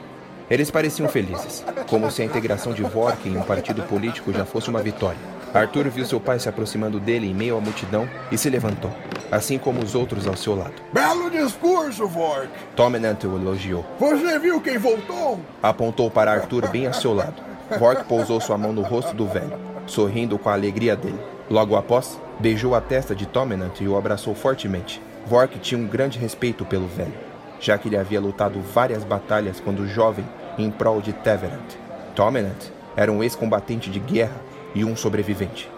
[0.49, 4.69] Eles pareciam felizes, como se a integração de Vork em um partido político já fosse
[4.69, 5.19] uma vitória.
[5.55, 8.91] Arthur viu seu pai se aproximando dele em meio à multidão e se levantou,
[9.33, 10.75] assim como os outros ao seu lado.
[10.93, 12.49] Belo discurso, Vork!
[12.77, 13.85] Tomenant o elogiou.
[13.99, 15.41] Você viu quem voltou?
[15.63, 17.43] Apontou para Arthur bem ao seu lado.
[17.79, 21.34] Vork pousou sua mão no rosto do velho, sorrindo com a alegria dele.
[21.51, 25.01] Logo após, beijou a testa de Tomenant e o abraçou fortemente.
[25.27, 27.15] Vork tinha um grande respeito pelo velho,
[27.61, 30.25] já que ele havia lutado várias batalhas quando jovem
[30.59, 31.75] em prol de Teverant.
[32.15, 32.65] Tomenant
[32.97, 34.37] era um ex-combatente de guerra
[34.75, 35.71] e um sobrevivente.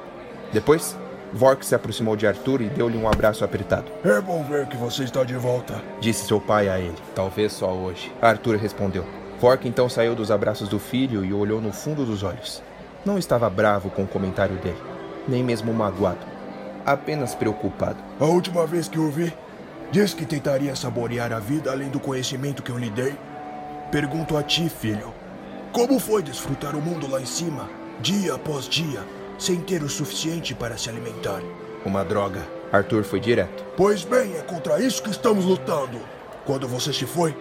[0.53, 0.97] Depois,
[1.33, 3.91] Vork se aproximou de Arthur e deu-lhe um abraço apertado.
[4.05, 5.83] É bom ver que você está de volta.
[6.01, 6.97] Disse seu pai a ele.
[7.15, 8.13] Talvez só hoje.
[8.23, 9.05] Arthur respondeu.
[9.41, 12.63] Vork então saiu dos abraços do filho e olhou no fundo dos olhos.
[13.05, 14.81] Não estava bravo com o comentário dele,
[15.29, 16.25] nem mesmo magoado,
[16.85, 17.99] apenas preocupado.
[18.21, 19.33] A última vez que o vi,
[19.91, 23.17] disse que tentaria saborear a vida além do conhecimento que eu lhe dei.
[23.91, 25.15] Pergunto a ti, filho,
[25.73, 27.69] como foi desfrutar o mundo lá em cima,
[28.01, 29.01] dia após dia,
[29.39, 31.41] sem ter o suficiente para se alimentar?
[31.85, 32.41] Uma droga.
[32.73, 33.65] Arthur foi direto.
[33.77, 36.01] Pois bem, é contra isso que estamos lutando.
[36.45, 37.37] Quando você se foi,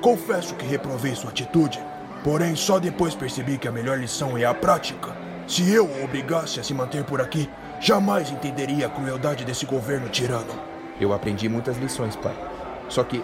[0.00, 1.82] confesso que reprovei sua atitude.
[2.22, 5.16] Porém, só depois percebi que a melhor lição é a prática.
[5.50, 10.08] Se eu o obrigasse a se manter por aqui, jamais entenderia a crueldade desse governo
[10.08, 10.54] tirano.
[11.00, 12.36] Eu aprendi muitas lições, pai.
[12.88, 13.20] Só que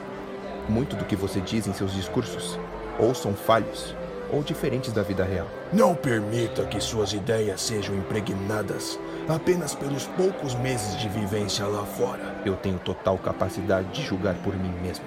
[0.68, 2.58] muito do que você diz em seus discursos
[2.98, 3.94] ou são falhos
[4.28, 5.46] ou diferentes da vida real.
[5.72, 8.98] Não permita que suas ideias sejam impregnadas
[9.28, 12.42] apenas pelos poucos meses de vivência lá fora.
[12.44, 15.04] Eu tenho total capacidade de julgar por mim mesmo.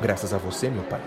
[0.00, 1.02] Graças a você, meu pai,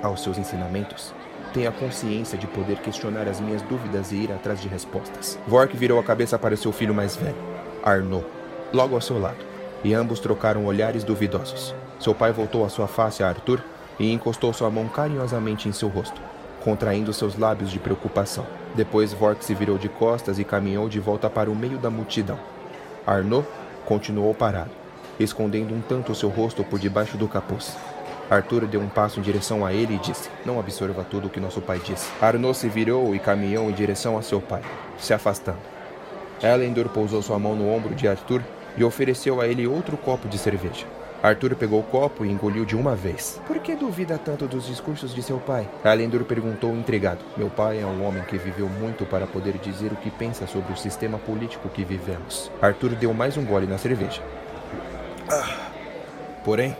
[0.00, 1.12] aos seus ensinamentos,
[1.56, 5.38] tenho a consciência de poder questionar as minhas dúvidas e ir atrás de respostas.
[5.48, 7.34] Vork virou a cabeça para seu filho mais velho,
[7.82, 8.26] Arnaud,
[8.74, 9.38] logo ao seu lado,
[9.82, 11.74] e ambos trocaram olhares duvidosos.
[11.98, 13.62] Seu pai voltou a sua face a Arthur
[13.98, 16.20] e encostou sua mão carinhosamente em seu rosto,
[16.62, 18.44] contraindo seus lábios de preocupação.
[18.74, 22.38] Depois Vork se virou de costas e caminhou de volta para o meio da multidão.
[23.06, 23.48] Arnaud
[23.86, 24.72] continuou parado,
[25.18, 27.74] escondendo um tanto seu rosto por debaixo do capuz.
[28.28, 31.40] Arthur deu um passo em direção a ele e disse: Não absorva tudo o que
[31.40, 32.10] nosso pai disse.
[32.20, 34.62] Arnaud se virou e caminhou em direção a seu pai,
[34.98, 35.58] se afastando.
[36.42, 38.42] Elendor pousou sua mão no ombro de Arthur
[38.76, 40.86] e ofereceu a ele outro copo de cerveja.
[41.22, 43.40] Arthur pegou o copo e engoliu de uma vez.
[43.46, 45.66] Por que duvida tanto dos discursos de seu pai?
[45.84, 47.24] Elendor perguntou intrigado.
[47.36, 50.72] Meu pai é um homem que viveu muito para poder dizer o que pensa sobre
[50.72, 52.50] o sistema político que vivemos.
[52.60, 54.22] Arthur deu mais um gole na cerveja.
[55.28, 55.70] Ah.
[56.44, 56.76] Porém,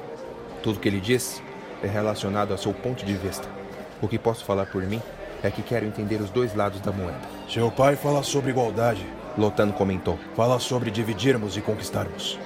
[0.67, 1.41] tudo que ele diz
[1.81, 3.47] é relacionado ao seu ponto de vista.
[4.03, 5.01] O que posso falar por mim
[5.41, 7.21] é que quero entender os dois lados da moeda.
[7.49, 9.07] Seu pai fala sobre igualdade.
[9.39, 10.19] Lotan comentou.
[10.35, 12.37] Fala sobre dividirmos e conquistarmos.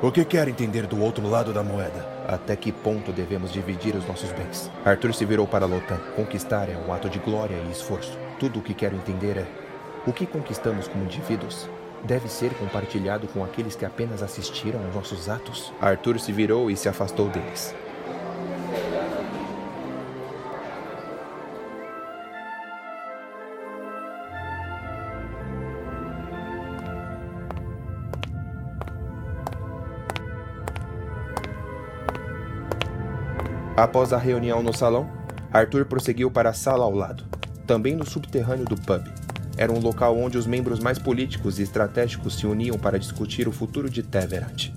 [0.00, 2.08] O que quer entender do outro lado da moeda?
[2.26, 4.70] Até que ponto devemos dividir os nossos bens?
[4.82, 5.98] Arthur se virou para Lotan.
[6.16, 8.16] Conquistar é um ato de glória e esforço.
[8.40, 9.46] Tudo o que quero entender é
[10.06, 11.68] o que conquistamos como indivíduos
[12.04, 15.72] deve ser compartilhado com aqueles que apenas assistiram aos nossos atos.
[15.80, 17.74] Arthur se virou e se afastou deles.
[33.76, 35.06] Após a reunião no salão,
[35.52, 37.24] Arthur prosseguiu para a sala ao lado,
[37.66, 39.25] também no subterrâneo do pub.
[39.56, 43.52] Era um local onde os membros mais políticos e estratégicos se uniam para discutir o
[43.52, 44.70] futuro de Teverant.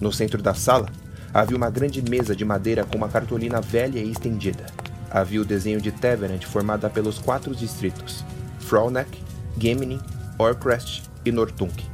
[0.00, 0.88] No centro da sala,
[1.32, 4.66] havia uma grande mesa de madeira com uma cartolina velha e estendida.
[5.08, 8.24] Havia o desenho de Teverant formada pelos quatro distritos:
[8.58, 9.22] Frauneck,
[9.56, 10.00] Gemini,
[10.36, 11.84] Orcrest e Nortunk.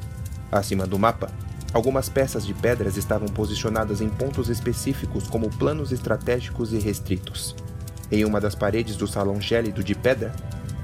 [0.51, 1.31] Acima do mapa,
[1.75, 7.55] algumas peças de pedras estavam posicionadas em pontos específicos como planos estratégicos e restritos.
[8.11, 10.33] Em uma das paredes do salão gélido de pedra,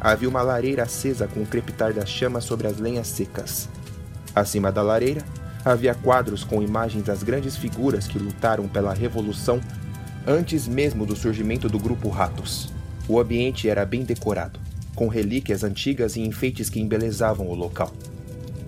[0.00, 3.68] havia uma lareira acesa com o crepitar das chamas sobre as lenhas secas.
[4.34, 5.22] Acima da lareira,
[5.64, 9.60] havia quadros com imagens das grandes figuras que lutaram pela Revolução
[10.26, 12.72] antes mesmo do surgimento do grupo Ratos.
[13.08, 14.58] O ambiente era bem decorado,
[14.94, 17.92] com relíquias antigas e enfeites que embelezavam o local.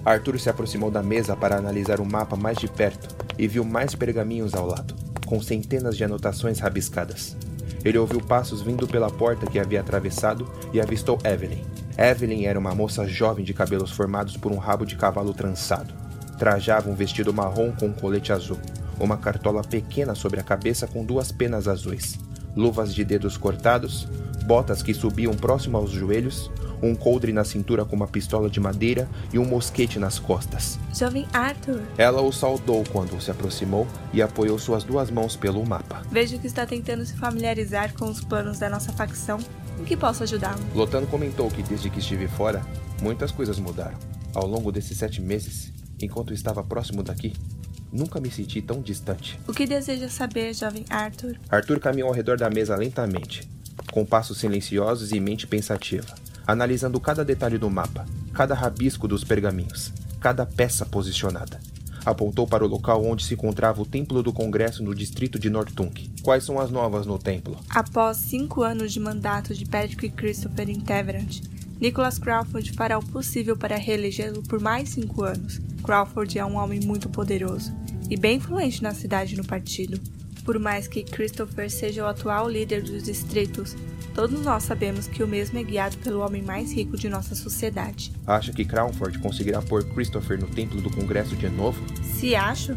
[0.04, 3.94] Arthur se aproximou da mesa para analisar o mapa mais de perto e viu mais
[3.94, 4.94] pergaminhos ao lado,
[5.26, 7.36] com centenas de anotações rabiscadas.
[7.84, 11.62] Ele ouviu passos vindo pela porta que havia atravessado e avistou Evelyn.
[11.96, 15.94] Evelyn era uma moça jovem de cabelos formados por um rabo de cavalo trançado.
[16.38, 18.58] Trajava um vestido marrom com um colete azul,
[19.00, 22.18] uma cartola pequena sobre a cabeça com duas penas azuis,
[22.54, 24.06] luvas de dedos cortados,
[24.44, 26.50] botas que subiam próximo aos joelhos,
[26.82, 30.78] um coldre na cintura com uma pistola de madeira e um mosquete nas costas.
[30.94, 31.82] Jovem Arthur.
[31.96, 36.02] Ela o saudou quando se aproximou e apoiou suas duas mãos pelo mapa.
[36.10, 39.38] Vejo que está tentando se familiarizar com os planos da nossa facção.
[39.78, 40.60] Em que posso ajudá-lo?
[40.74, 42.62] Lotan comentou que desde que estive fora,
[43.00, 43.96] muitas coisas mudaram.
[44.34, 47.32] Ao longo desses sete meses, enquanto estava próximo daqui,
[47.92, 49.38] nunca me senti tão distante.
[49.46, 51.36] O que deseja saber, jovem Arthur?
[51.48, 53.48] Arthur caminhou ao redor da mesa lentamente,
[53.92, 56.14] com passos silenciosos e mente pensativa
[56.48, 61.60] analisando cada detalhe do mapa, cada rabisco dos pergaminhos, cada peça posicionada.
[62.06, 66.10] Apontou para o local onde se encontrava o Templo do Congresso no distrito de Nortunk.
[66.22, 67.58] Quais são as novas no templo?
[67.68, 71.42] Após cinco anos de mandato de Patrick Christopher em Teverant,
[71.78, 75.60] Nicholas Crawford fará o possível para reelegê-lo por mais cinco anos.
[75.82, 77.74] Crawford é um homem muito poderoso
[78.08, 80.00] e bem influente na cidade e no partido.
[80.46, 83.76] Por mais que Christopher seja o atual líder dos distritos,
[84.18, 88.12] Todos nós sabemos que o mesmo é guiado pelo homem mais rico de nossa sociedade.
[88.26, 91.80] Acha que Crawford conseguirá pôr Christopher no templo do Congresso de novo?
[92.02, 92.76] Se acho?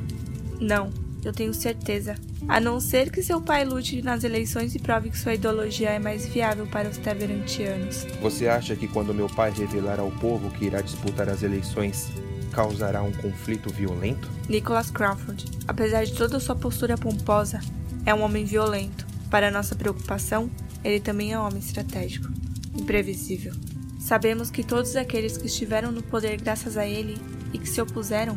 [0.59, 0.91] Não,
[1.25, 2.13] eu tenho certeza.
[2.47, 5.97] A não ser que seu pai lute nas eleições e prove que sua ideologia é
[5.97, 8.05] mais viável para os Teverantianos.
[8.21, 12.11] Você acha que quando meu pai revelar ao povo que irá disputar as eleições,
[12.51, 14.29] causará um conflito violento?
[14.47, 17.59] Nicholas Crawford, apesar de toda sua postura pomposa,
[18.05, 19.09] é um homem violento.
[19.31, 20.51] Para nossa preocupação,
[20.83, 22.29] ele também é um homem estratégico,
[22.75, 23.53] imprevisível.
[23.99, 27.17] Sabemos que todos aqueles que estiveram no poder graças a ele
[27.53, 28.35] e que se opuseram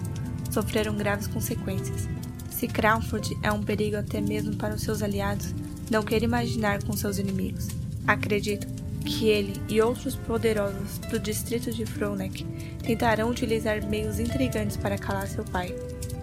[0.50, 2.08] sofreram graves consequências.
[2.50, 5.54] Se Crawford é um perigo até mesmo para os seus aliados,
[5.90, 7.68] não queira imaginar com seus inimigos.
[8.06, 8.66] Acredito
[9.04, 12.44] que ele e outros poderosos do distrito de Fronek
[12.82, 15.74] tentarão utilizar meios intrigantes para calar seu pai,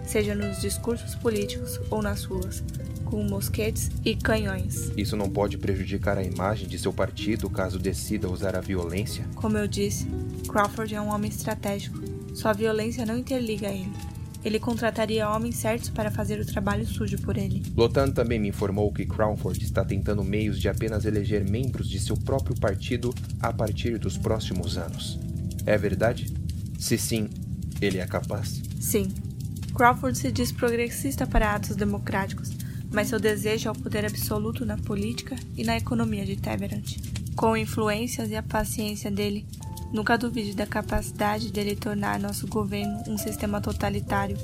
[0.04, 2.62] seja nos discursos políticos ou nas ruas,
[3.12, 4.90] com mosquetes e canhões.
[4.96, 9.26] Isso não pode prejudicar a imagem de seu partido caso decida usar a violência?
[9.34, 10.06] Como eu disse,
[10.48, 12.00] Crawford é um homem estratégico.
[12.34, 13.92] Sua violência não interliga a ele.
[14.42, 17.62] Ele contrataria homens certos para fazer o trabalho sujo por ele.
[17.76, 22.16] Lotan também me informou que Crawford está tentando meios de apenas eleger membros de seu
[22.16, 25.18] próprio partido a partir dos próximos anos.
[25.66, 26.32] É verdade?
[26.78, 27.28] Se sim,
[27.78, 28.62] ele é capaz?
[28.80, 29.12] Sim.
[29.74, 32.61] Crawford se diz progressista para atos democráticos,
[32.92, 36.96] mas seu desejo é o poder absoluto na política e na economia de Teverant.
[37.34, 39.46] Com influências e a paciência dele,
[39.92, 44.36] nunca duvide da capacidade dele tornar nosso governo um sistema totalitário,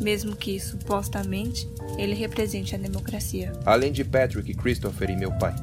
[0.00, 3.52] mesmo que, supostamente, ele represente a democracia.
[3.64, 5.54] Além de Patrick, Christopher e meu pai,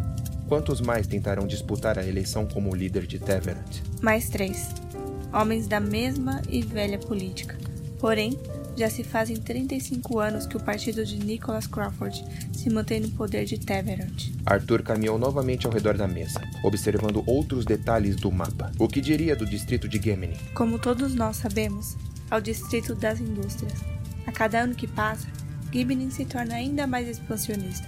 [0.48, 3.82] quantos mais tentarão disputar a eleição como líder de Teverant?
[4.02, 4.70] Mais três.
[5.34, 7.58] Homens da mesma e velha política.
[8.00, 8.40] Porém,
[8.80, 12.24] já se fazem 35 anos que o partido de Nicholas Crawford
[12.54, 14.32] se mantém no poder de Teverant.
[14.46, 18.72] Arthur caminhou novamente ao redor da mesa, observando outros detalhes do mapa.
[18.80, 20.38] O que diria do distrito de Gemini?
[20.54, 21.98] Como todos nós sabemos,
[22.32, 23.80] é o distrito das indústrias.
[24.26, 25.28] A cada ano que passa,
[25.74, 27.88] Gimlin se torna ainda mais expansionista,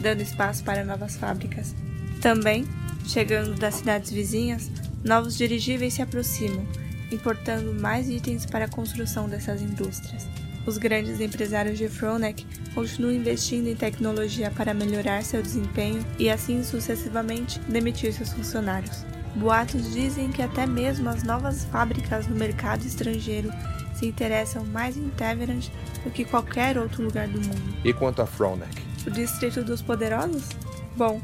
[0.00, 1.72] dando espaço para novas fábricas.
[2.20, 2.66] Também,
[3.06, 4.68] chegando das cidades vizinhas,
[5.04, 6.66] novos dirigíveis se aproximam,
[7.14, 10.26] importando mais itens para a construção dessas indústrias.
[10.64, 16.62] Os grandes empresários de Fronek continuam investindo em tecnologia para melhorar seu desempenho e assim
[16.62, 19.04] sucessivamente demitir seus funcionários.
[19.34, 23.50] Boatos dizem que até mesmo as novas fábricas no mercado estrangeiro
[23.94, 25.68] se interessam mais em Teverant
[26.04, 27.76] do que qualquer outro lugar do mundo.
[27.84, 28.82] E quanto a Fronek?
[29.06, 30.48] O distrito dos poderosos?
[30.96, 31.20] Bom,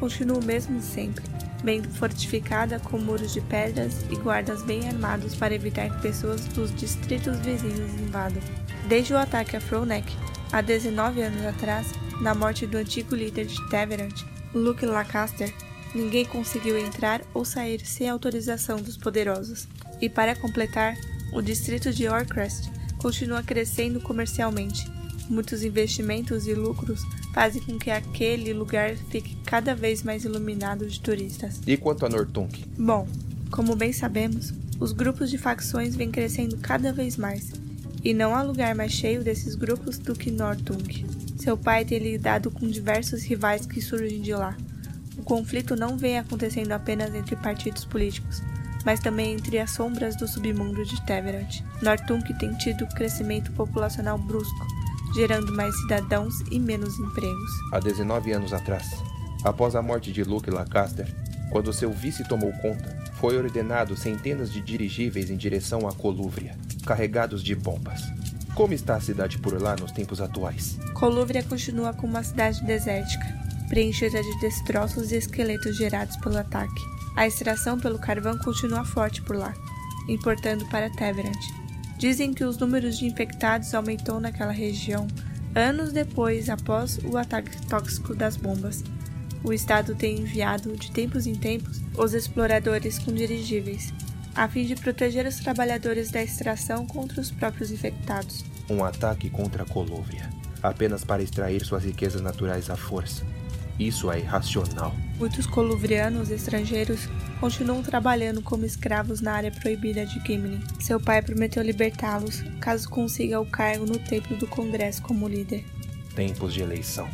[0.00, 5.54] continua o mesmo sempre bem fortificada com muros de pedras e guardas bem armados para
[5.54, 8.42] evitar que pessoas dos distritos vizinhos invadam.
[8.88, 10.12] Desde o ataque a Fronek,
[10.52, 11.86] há 19 anos atrás,
[12.20, 14.22] na morte do antigo líder de Teverant,
[14.54, 15.52] Luke Lancaster,
[15.94, 19.68] ninguém conseguiu entrar ou sair sem autorização dos poderosos.
[20.00, 20.96] E para completar,
[21.32, 24.90] o distrito de Orcrest continua crescendo comercialmente.
[25.28, 27.02] Muitos investimentos e lucros
[27.32, 31.60] fazem com que aquele lugar fique cada vez mais iluminado de turistas.
[31.66, 32.64] E quanto a Nortunk?
[32.78, 33.06] Bom,
[33.50, 37.52] como bem sabemos, os grupos de facções vêm crescendo cada vez mais,
[38.02, 41.04] e não há lugar mais cheio desses grupos do que Nortung.
[41.36, 44.56] Seu pai tem lidado com diversos rivais que surgem de lá.
[45.18, 48.42] O conflito não vem acontecendo apenas entre partidos políticos,
[48.84, 51.62] mas também entre as sombras do submundo de Teverant.
[51.82, 54.66] Nortunk tem tido crescimento populacional brusco,
[55.14, 57.50] gerando mais cidadãos e menos empregos.
[57.72, 58.86] Há 19 anos atrás,
[59.44, 61.12] após a morte de Luke Lancaster,
[61.50, 66.56] quando seu vice tomou conta, foi ordenado centenas de dirigíveis em direção à Colúvria,
[66.86, 68.00] carregados de bombas.
[68.54, 70.78] Como está a cidade por lá nos tempos atuais?
[70.94, 73.26] Colúvria continua como uma cidade desértica,
[73.68, 76.82] preenchida de destroços e esqueletos gerados pelo ataque.
[77.16, 79.54] A extração pelo carvão continua forte por lá,
[80.08, 81.59] importando para Teverant.
[82.00, 85.06] Dizem que os números de infectados aumentou naquela região
[85.54, 88.82] anos depois após o ataque tóxico das bombas.
[89.44, 93.92] O Estado tem enviado, de tempos em tempos, os exploradores com dirigíveis,
[94.34, 98.46] a fim de proteger os trabalhadores da extração contra os próprios infectados.
[98.70, 100.30] Um ataque contra a Colôvia,
[100.62, 103.26] apenas para extrair suas riquezas naturais à força.
[103.78, 104.96] Isso é irracional.
[105.20, 107.06] Muitos coluvrianos estrangeiros
[107.38, 110.58] continuam trabalhando como escravos na área proibida de Gimli.
[110.80, 115.62] Seu pai prometeu libertá-los caso consiga o cargo no templo do Congresso como líder.
[116.14, 117.06] Tempos de eleição.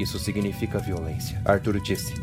[0.00, 1.38] Isso significa violência.
[1.44, 2.14] Arthur disse,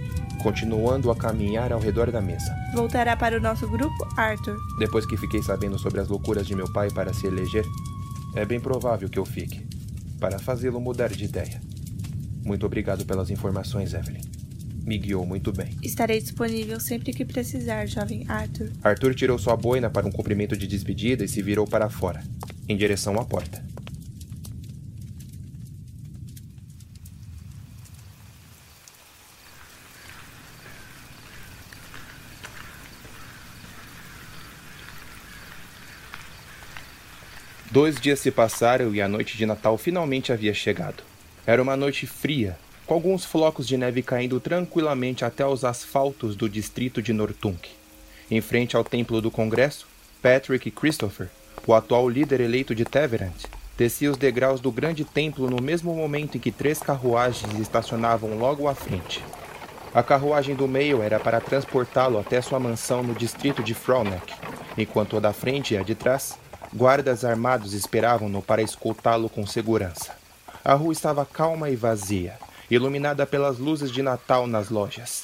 [0.42, 2.52] continuando a caminhar ao redor da mesa.
[2.74, 4.58] Voltará para o nosso grupo, Arthur?
[4.80, 7.64] Depois que fiquei sabendo sobre as loucuras de meu pai para se eleger,
[8.34, 9.64] é bem provável que eu fique,
[10.20, 11.62] para fazê-lo mudar de ideia.
[12.44, 14.43] Muito obrigado pelas informações, Evelyn.
[14.86, 15.70] Me guiou muito bem.
[15.82, 18.70] Estarei disponível sempre que precisar, jovem Arthur.
[18.84, 22.22] Arthur tirou sua boina para um cumprimento de despedida e se virou para fora,
[22.68, 23.64] em direção à porta.
[37.72, 41.02] Dois dias se passaram e a noite de Natal finalmente havia chegado.
[41.44, 42.56] Era uma noite fria,
[42.86, 47.70] com alguns flocos de neve caindo tranquilamente até os asfaltos do distrito de Nortunk.
[48.30, 49.88] Em frente ao templo do Congresso,
[50.22, 51.30] Patrick Christopher,
[51.66, 53.46] o atual líder eleito de Teverant,
[53.78, 58.68] descia os degraus do grande templo no mesmo momento em que três carruagens estacionavam logo
[58.68, 59.24] à frente.
[59.94, 64.34] A carruagem do meio era para transportá-lo até sua mansão no distrito de Fronek,
[64.78, 66.38] enquanto a da frente e a de trás,
[66.74, 70.16] guardas armados esperavam-no para escoltá-lo com segurança.
[70.66, 72.38] A rua estava calma e vazia,
[72.74, 75.24] iluminada pelas luzes de Natal nas lojas.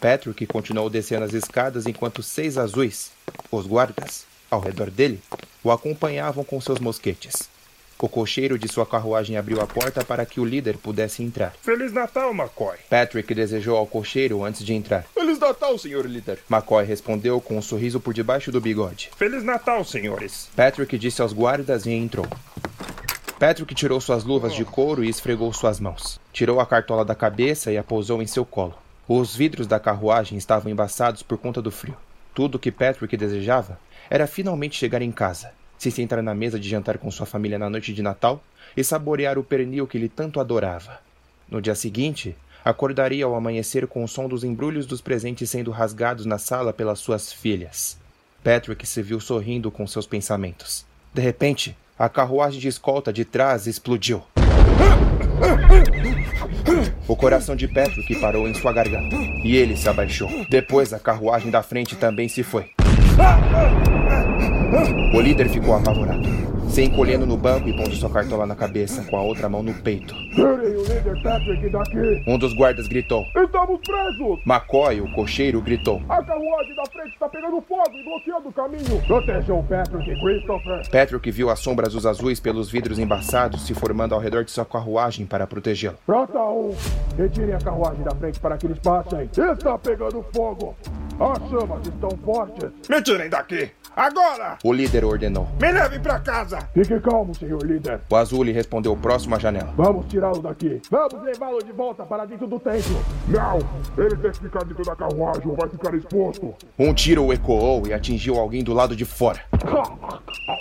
[0.00, 3.10] Patrick continuou descendo as escadas enquanto seis azuis,
[3.50, 5.20] os guardas, ao redor dele,
[5.62, 7.48] o acompanhavam com seus mosquetes.
[8.00, 11.52] O cocheiro de sua carruagem abriu a porta para que o líder pudesse entrar.
[11.60, 12.76] Feliz Natal, McCoy.
[12.88, 15.04] Patrick desejou ao cocheiro antes de entrar.
[15.12, 16.38] Feliz Natal, senhor líder.
[16.48, 19.10] McCoy respondeu com um sorriso por debaixo do bigode.
[19.16, 20.48] Feliz Natal, senhores.
[20.54, 22.26] Patrick disse aos guardas e entrou.
[23.38, 26.18] Patrick tirou suas luvas de couro e esfregou suas mãos.
[26.32, 28.74] Tirou a cartola da cabeça e a pousou em seu colo.
[29.06, 31.96] Os vidros da carruagem estavam embaçados por conta do frio.
[32.34, 33.78] Tudo o que Patrick desejava
[34.10, 37.70] era finalmente chegar em casa, se sentar na mesa de jantar com sua família na
[37.70, 38.42] noite de Natal
[38.76, 40.98] e saborear o pernil que ele tanto adorava.
[41.48, 46.26] No dia seguinte, acordaria ao amanhecer com o som dos embrulhos dos presentes sendo rasgados
[46.26, 47.98] na sala pelas suas filhas.
[48.42, 50.84] Patrick se viu sorrindo com seus pensamentos.
[51.14, 54.22] De repente, a carruagem de escolta de trás explodiu.
[57.08, 60.28] O coração de Patrick parou em sua garganta e ele se abaixou.
[60.48, 62.66] Depois, a carruagem da frente também se foi.
[65.12, 66.22] O líder ficou apavorado,
[66.68, 69.74] se encolhendo no banco e pondo sua cartola na cabeça, com a outra mão no
[69.74, 70.14] peito.
[70.34, 72.22] Tirem o líder Patrick daqui!
[72.26, 73.26] Um dos guardas gritou.
[73.34, 74.40] Estamos presos!
[74.46, 76.00] McCoy, o cocheiro, gritou.
[76.08, 79.02] A carruagem da frente está pegando fogo e bloqueando o caminho!
[79.06, 80.90] Protejam o Patrick, Christopher!
[80.90, 84.64] Patrick viu as sombras dos azuis pelos vidros embaçados se formando ao redor de sua
[84.64, 85.96] carruagem para protegê-lo.
[86.06, 86.74] Prota 1,
[87.16, 89.28] retirem a carruagem da frente para que eles passem!
[89.32, 90.76] Está pegando fogo!
[91.18, 92.70] As chamas estão fortes!
[92.88, 93.70] Me tirem daqui!
[93.98, 94.56] Agora!
[94.62, 95.48] O líder ordenou.
[95.60, 96.60] Me levem pra casa!
[96.72, 98.00] Fique calmo, senhor líder!
[98.08, 99.74] O azul lhe respondeu próximo à janela.
[99.76, 100.80] Vamos tirá-lo daqui!
[100.88, 102.96] Vamos levá-lo de volta para dentro do templo!
[103.26, 103.58] Não!
[103.98, 106.54] Ele tem que ficar dentro da carruagem ou vai ficar exposto!
[106.78, 109.40] Um tiro ecoou e atingiu alguém do lado de fora.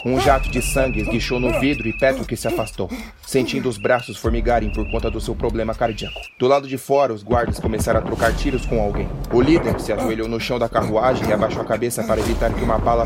[0.04, 2.90] Um jato de sangue esguichou no vidro e Patrick se afastou,
[3.22, 6.20] sentindo os braços formigarem por conta do seu problema cardíaco.
[6.40, 9.08] Do lado de fora, os guardas começaram a trocar tiros com alguém.
[9.32, 12.64] O líder se ajoelhou no chão da carruagem e abaixou a cabeça para evitar que
[12.64, 13.06] uma bala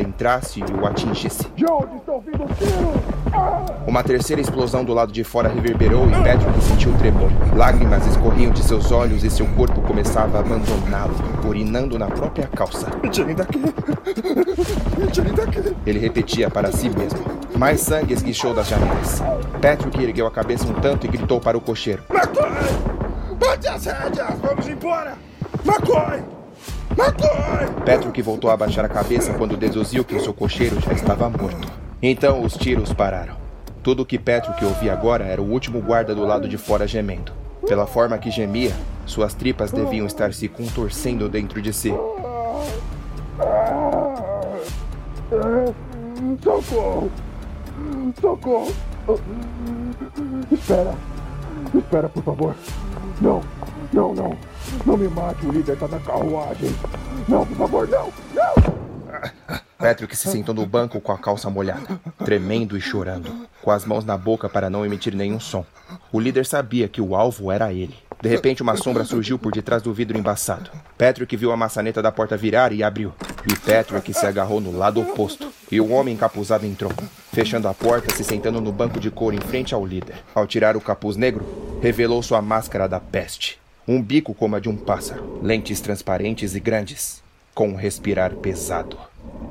[0.00, 1.46] entrasse e o atingisse.
[1.56, 3.20] Vindo tiros?
[3.86, 7.30] Uma terceira explosão do lado de fora reverberou e Patrick sentiu tremor.
[7.56, 11.14] Lágrimas escorriam de seus olhos e seu corpo começava a abandoná-lo,
[11.46, 12.86] urinando na própria calça.
[13.10, 13.60] Tirem daqui!
[15.12, 15.76] Tirem daqui!
[15.86, 17.20] Ele repetia para si mesmo.
[17.56, 19.22] Mais sangue esguichou das janelas.
[19.60, 22.02] Patrick ergueu a cabeça um tanto e gritou para o cocheiro.
[22.10, 23.36] McCoy!
[23.38, 24.34] Bate as rédeas!
[24.42, 25.16] Vamos embora!
[25.64, 26.39] McCoy!
[27.84, 31.68] Patrick voltou a abaixar a cabeça quando deduziu que o seu cocheiro já estava morto.
[32.02, 33.36] Então os tiros pararam.
[33.82, 37.32] Tudo o que Patrick ouvia agora era o último guarda do lado de fora gemendo.
[37.66, 38.72] Pela forma que gemia,
[39.06, 41.94] suas tripas deviam estar se contorcendo dentro de si.
[46.42, 47.10] Socorro!
[48.20, 48.72] Socorro!
[50.50, 50.94] Espera!
[51.74, 52.54] Espera, por favor!
[53.20, 53.40] Não!
[53.92, 54.36] Não, não!
[54.86, 56.74] Não me mate, o líder tá na carruagem!
[57.28, 58.12] Não, por favor, não!
[58.34, 58.90] Não!
[59.78, 64.04] Patrick se sentou no banco com a calça molhada, tremendo e chorando, com as mãos
[64.04, 65.64] na boca para não emitir nenhum som.
[66.12, 67.96] O líder sabia que o alvo era ele.
[68.20, 70.70] De repente, uma sombra surgiu por detrás do vidro embaçado.
[70.98, 73.14] Patrick viu a maçaneta da porta virar e abriu.
[73.50, 75.50] E Patrick se agarrou no lado oposto.
[75.72, 76.92] E o homem encapuzado entrou,
[77.32, 80.16] fechando a porta, se sentando no banco de couro em frente ao líder.
[80.34, 83.59] Ao tirar o capuz negro, revelou sua máscara da peste.
[83.92, 88.96] Um bico como a de um pássaro, lentes transparentes e grandes, com um respirar pesado.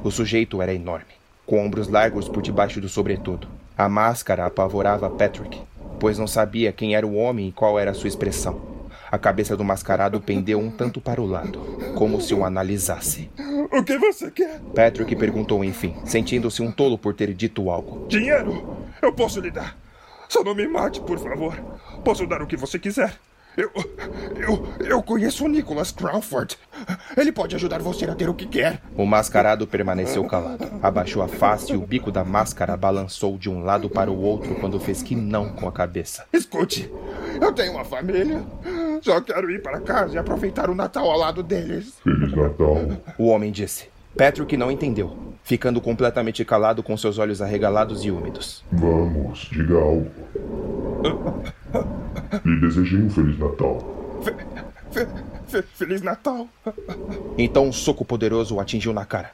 [0.02, 1.12] O sujeito era enorme,
[1.46, 3.50] com ombros largos por debaixo do sobretudo.
[3.78, 5.62] A máscara apavorava Patrick,
[6.00, 8.62] pois não sabia quem era o homem e qual era a sua expressão.
[9.12, 11.60] A cabeça do mascarado pendeu um tanto para o lado,
[11.96, 13.30] como se o analisasse.
[13.70, 14.62] O que você quer?
[14.74, 18.08] Patrick perguntou enfim, sentindo-se um tolo por ter dito algo.
[18.08, 18.78] Dinheiro!
[19.02, 19.78] Eu posso lhe dar.
[20.30, 21.62] Só não me mate, por favor.
[22.06, 23.20] Posso dar o que você quiser.
[23.60, 23.72] Eu.
[24.38, 24.68] Eu.
[24.80, 26.57] Eu conheço o Nicholas Crawford.
[27.18, 28.82] Ele pode ajudar você a ter o que quer.
[28.95, 30.66] O mascarado permaneceu calado.
[30.82, 34.55] Abaixou a face e o bico da máscara balançou de um lado para o outro
[34.55, 36.26] quando fez que não com a cabeça.
[36.32, 36.89] Escute,
[37.41, 38.41] eu tenho uma família.
[39.01, 41.95] Só quero ir para casa e aproveitar o Natal ao lado deles.
[42.01, 42.78] Feliz Natal.
[43.18, 43.89] O homem disse.
[44.20, 45.16] Patrick não entendeu,
[45.46, 48.66] ficando completamente calado com seus olhos arregalados e úmidos.
[48.70, 50.12] Vamos, diga algo.
[52.44, 54.22] Lhe desejei um Feliz Natal.
[54.92, 55.08] Fe-
[55.48, 56.50] fe- Feliz Natal.
[57.38, 59.32] Então um soco poderoso o atingiu na cara.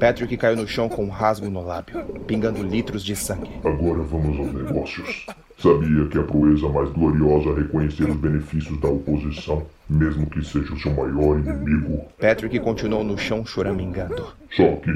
[0.00, 3.50] Patrick caiu no chão com um rasgo no lábio, pingando litros de sangue.
[3.62, 5.26] Agora vamos aos negócios.
[5.58, 10.72] Sabia que a proeza mais gloriosa é reconhecer os benefícios da oposição, mesmo que seja
[10.72, 12.06] o seu maior inimigo.
[12.18, 14.32] Patrick continuou no chão choramingando.
[14.50, 14.90] Só que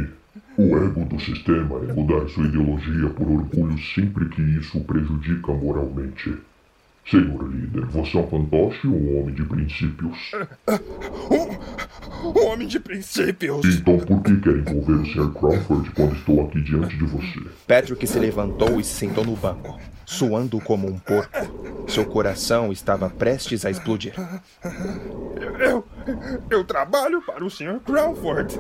[0.57, 6.37] o ego do sistema é mudar sua ideologia por orgulho sempre que isso prejudica moralmente.
[7.11, 10.19] Senhor líder, você é um fantoche ou um homem de princípios?
[12.23, 13.65] Um homem de princípios.
[13.65, 15.33] Então por que quer envolver o Sr.
[15.33, 17.41] Crawford quando estou aqui diante de você?
[17.67, 21.39] Patrick se levantou e se sentou no banco, suando como um porco.
[21.89, 24.13] Seu coração estava prestes a explodir.
[25.59, 25.85] Eu.
[26.51, 27.81] Eu trabalho para o Sr.
[27.85, 28.59] Crawford.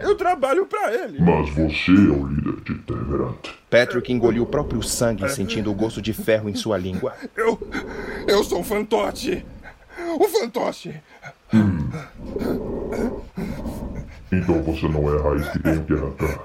[0.00, 1.18] Eu trabalho para ele.
[1.20, 2.74] Mas você é o líder de.
[3.70, 7.14] Patrick engoliu o próprio sangue, sentindo o gosto de ferro em sua língua.
[7.36, 7.58] Eu.
[8.26, 9.44] Eu sou o fantoche.
[10.18, 10.94] O fantoche.
[14.30, 16.40] Então você não é a raiz que tenho que arrancar.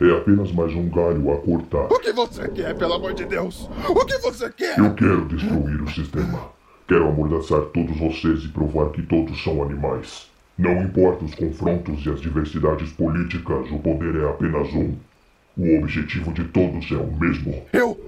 [0.00, 1.92] É apenas mais um galho a cortar.
[1.92, 3.68] O que você quer, pelo amor de Deus?
[3.88, 4.78] O que você quer?
[4.78, 6.50] Eu quero destruir o sistema.
[6.88, 10.28] Quero amordaçar todos vocês e provar que todos são animais.
[10.58, 14.96] Não importa os confrontos e as diversidades políticas, o poder é apenas um.
[15.60, 17.62] O objetivo de todos é o mesmo.
[17.70, 18.00] Eu.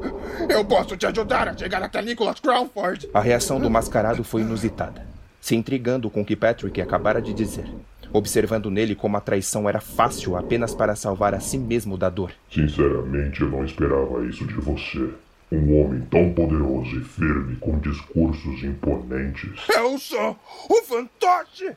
[0.48, 3.10] Eu posso te ajudar a chegar até Nicholas Crawford.
[3.12, 5.06] A reação do mascarado foi inusitada,
[5.38, 7.66] se intrigando com o que Patrick acabara de dizer,
[8.10, 12.32] observando nele como a traição era fácil apenas para salvar a si mesmo da dor.
[12.50, 15.10] Sinceramente, eu não esperava isso de você.
[15.52, 19.50] Um homem tão poderoso e firme com discursos imponentes.
[19.68, 20.38] Eu sou
[20.70, 21.70] o fantoche.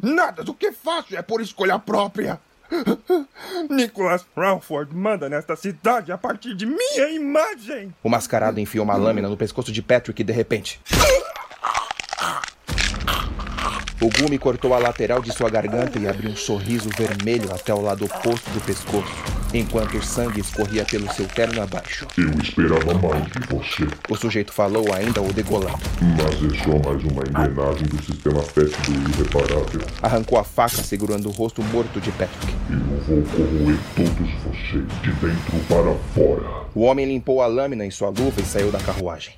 [0.00, 2.38] Nada do que faço é por escolha própria.
[3.70, 7.94] Nicholas Crawford manda nesta cidade a partir de minha imagem.
[8.02, 10.80] O mascarado enfiou uma lâmina no pescoço de Patrick de repente.
[13.98, 17.80] O gume cortou a lateral de sua garganta e abriu um sorriso vermelho até o
[17.80, 19.10] lado oposto do pescoço,
[19.54, 22.06] enquanto o sangue escorria pelo seu terno abaixo.
[22.18, 23.88] Eu esperava mais de você.
[24.10, 25.78] O sujeito falou ainda o degolando.
[26.02, 29.80] Mas é só mais uma engrenagem do sistema fétido e irreparável.
[30.02, 32.54] Arrancou a faca segurando o rosto morto de Patrick.
[32.70, 36.66] Eu vou corroer todos vocês de dentro para fora.
[36.74, 39.32] O homem limpou a lâmina em sua luva e saiu da carruagem.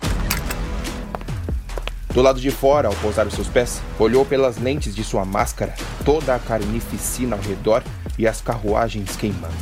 [2.14, 5.74] Do lado de fora, ao pousar os seus pés, olhou pelas lentes de sua máscara
[6.04, 7.82] toda a carnificina ao redor
[8.18, 9.54] e as carruagens queimando.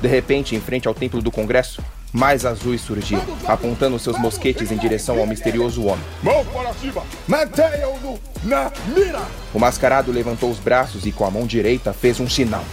[0.00, 1.82] De repente, em frente ao templo do Congresso,
[2.12, 6.04] mais azuis surgiram, apontando seus mosquetes em direção ao misterioso homem.
[6.22, 7.02] Mãos para cima!
[7.28, 9.20] Mantenham-no na mira!
[9.54, 12.64] O mascarado levantou os braços e, com a mão direita, fez um sinal.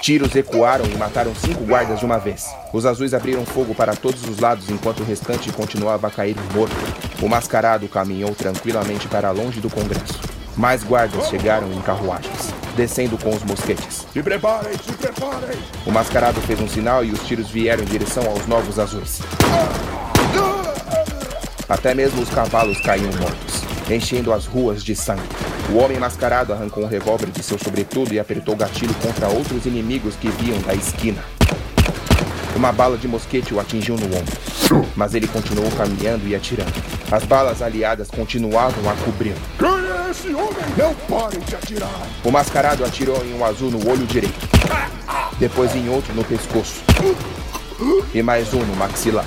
[0.00, 2.46] Tiros ecoaram e mataram cinco guardas de uma vez.
[2.72, 6.74] Os azuis abriram fogo para todos os lados enquanto o restante continuava a cair morto.
[7.22, 10.20] O mascarado caminhou tranquilamente para longe do Congresso.
[10.56, 14.06] Mais guardas chegaram em carruagens, descendo com os mosquetes.
[14.12, 15.58] Se preparem, se preparem!
[15.86, 19.20] O mascarado fez um sinal e os tiros vieram em direção aos novos azuis.
[21.68, 25.22] Até mesmo os cavalos caíam mortos, enchendo as ruas de sangue.
[25.70, 29.66] O homem mascarado arrancou um revólver de seu sobretudo e apertou o gatilho contra outros
[29.66, 31.22] inimigos que viam da esquina.
[32.54, 36.72] Uma bala de mosquete o atingiu no ombro, mas ele continuou caminhando e atirando.
[37.10, 39.36] As balas aliadas continuavam a cobri-lo.
[39.58, 40.64] Quem é esse homem?
[40.76, 42.08] Não parem de atirar!
[42.24, 44.48] O mascarado atirou em um azul no olho direito,
[45.38, 46.82] depois em outro no pescoço
[48.14, 49.24] e mais um no maxilar.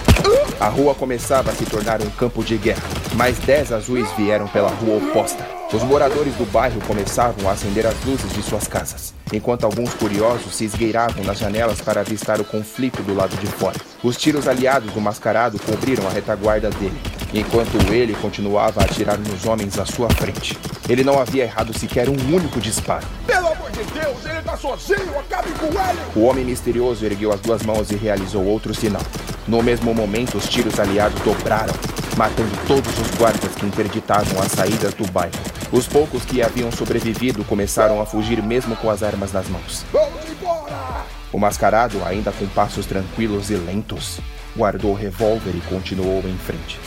[0.59, 2.83] A rua começava a se tornar um campo de guerra.
[3.15, 5.45] Mais dez azuis vieram pela rua oposta.
[5.73, 10.55] Os moradores do bairro começavam a acender as luzes de suas casas, enquanto alguns curiosos
[10.55, 13.75] se esgueiravam nas janelas para avistar o conflito do lado de fora.
[14.03, 16.97] Os tiros aliados do mascarado cobriram a retaguarda dele,
[17.33, 20.57] enquanto ele continuava a atirar nos homens à sua frente.
[20.87, 23.05] Ele não havia errado sequer um único disparo.
[23.25, 25.19] Pelo amor de Deus, ele tá sozinho!
[25.19, 25.99] Acabe com ele!
[26.15, 29.01] O homem misterioso ergueu as duas mãos e realizou outro sinal.
[29.47, 31.73] No mesmo momento, os tiros aliados dobraram,
[32.17, 35.33] matando todos os guardas que interditavam as saídas do bairro.
[35.71, 39.85] Os poucos que haviam sobrevivido começaram a fugir mesmo com as armas nas mãos.
[39.91, 41.05] Vamos embora!
[41.33, 44.19] O mascarado, ainda com passos tranquilos e lentos,
[44.55, 46.79] guardou o revólver e continuou em frente,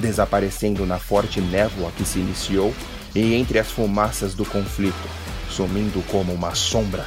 [0.00, 2.74] desaparecendo na forte névoa que se iniciou
[3.14, 5.08] e entre as fumaças do conflito,
[5.48, 7.06] sumindo como uma sombra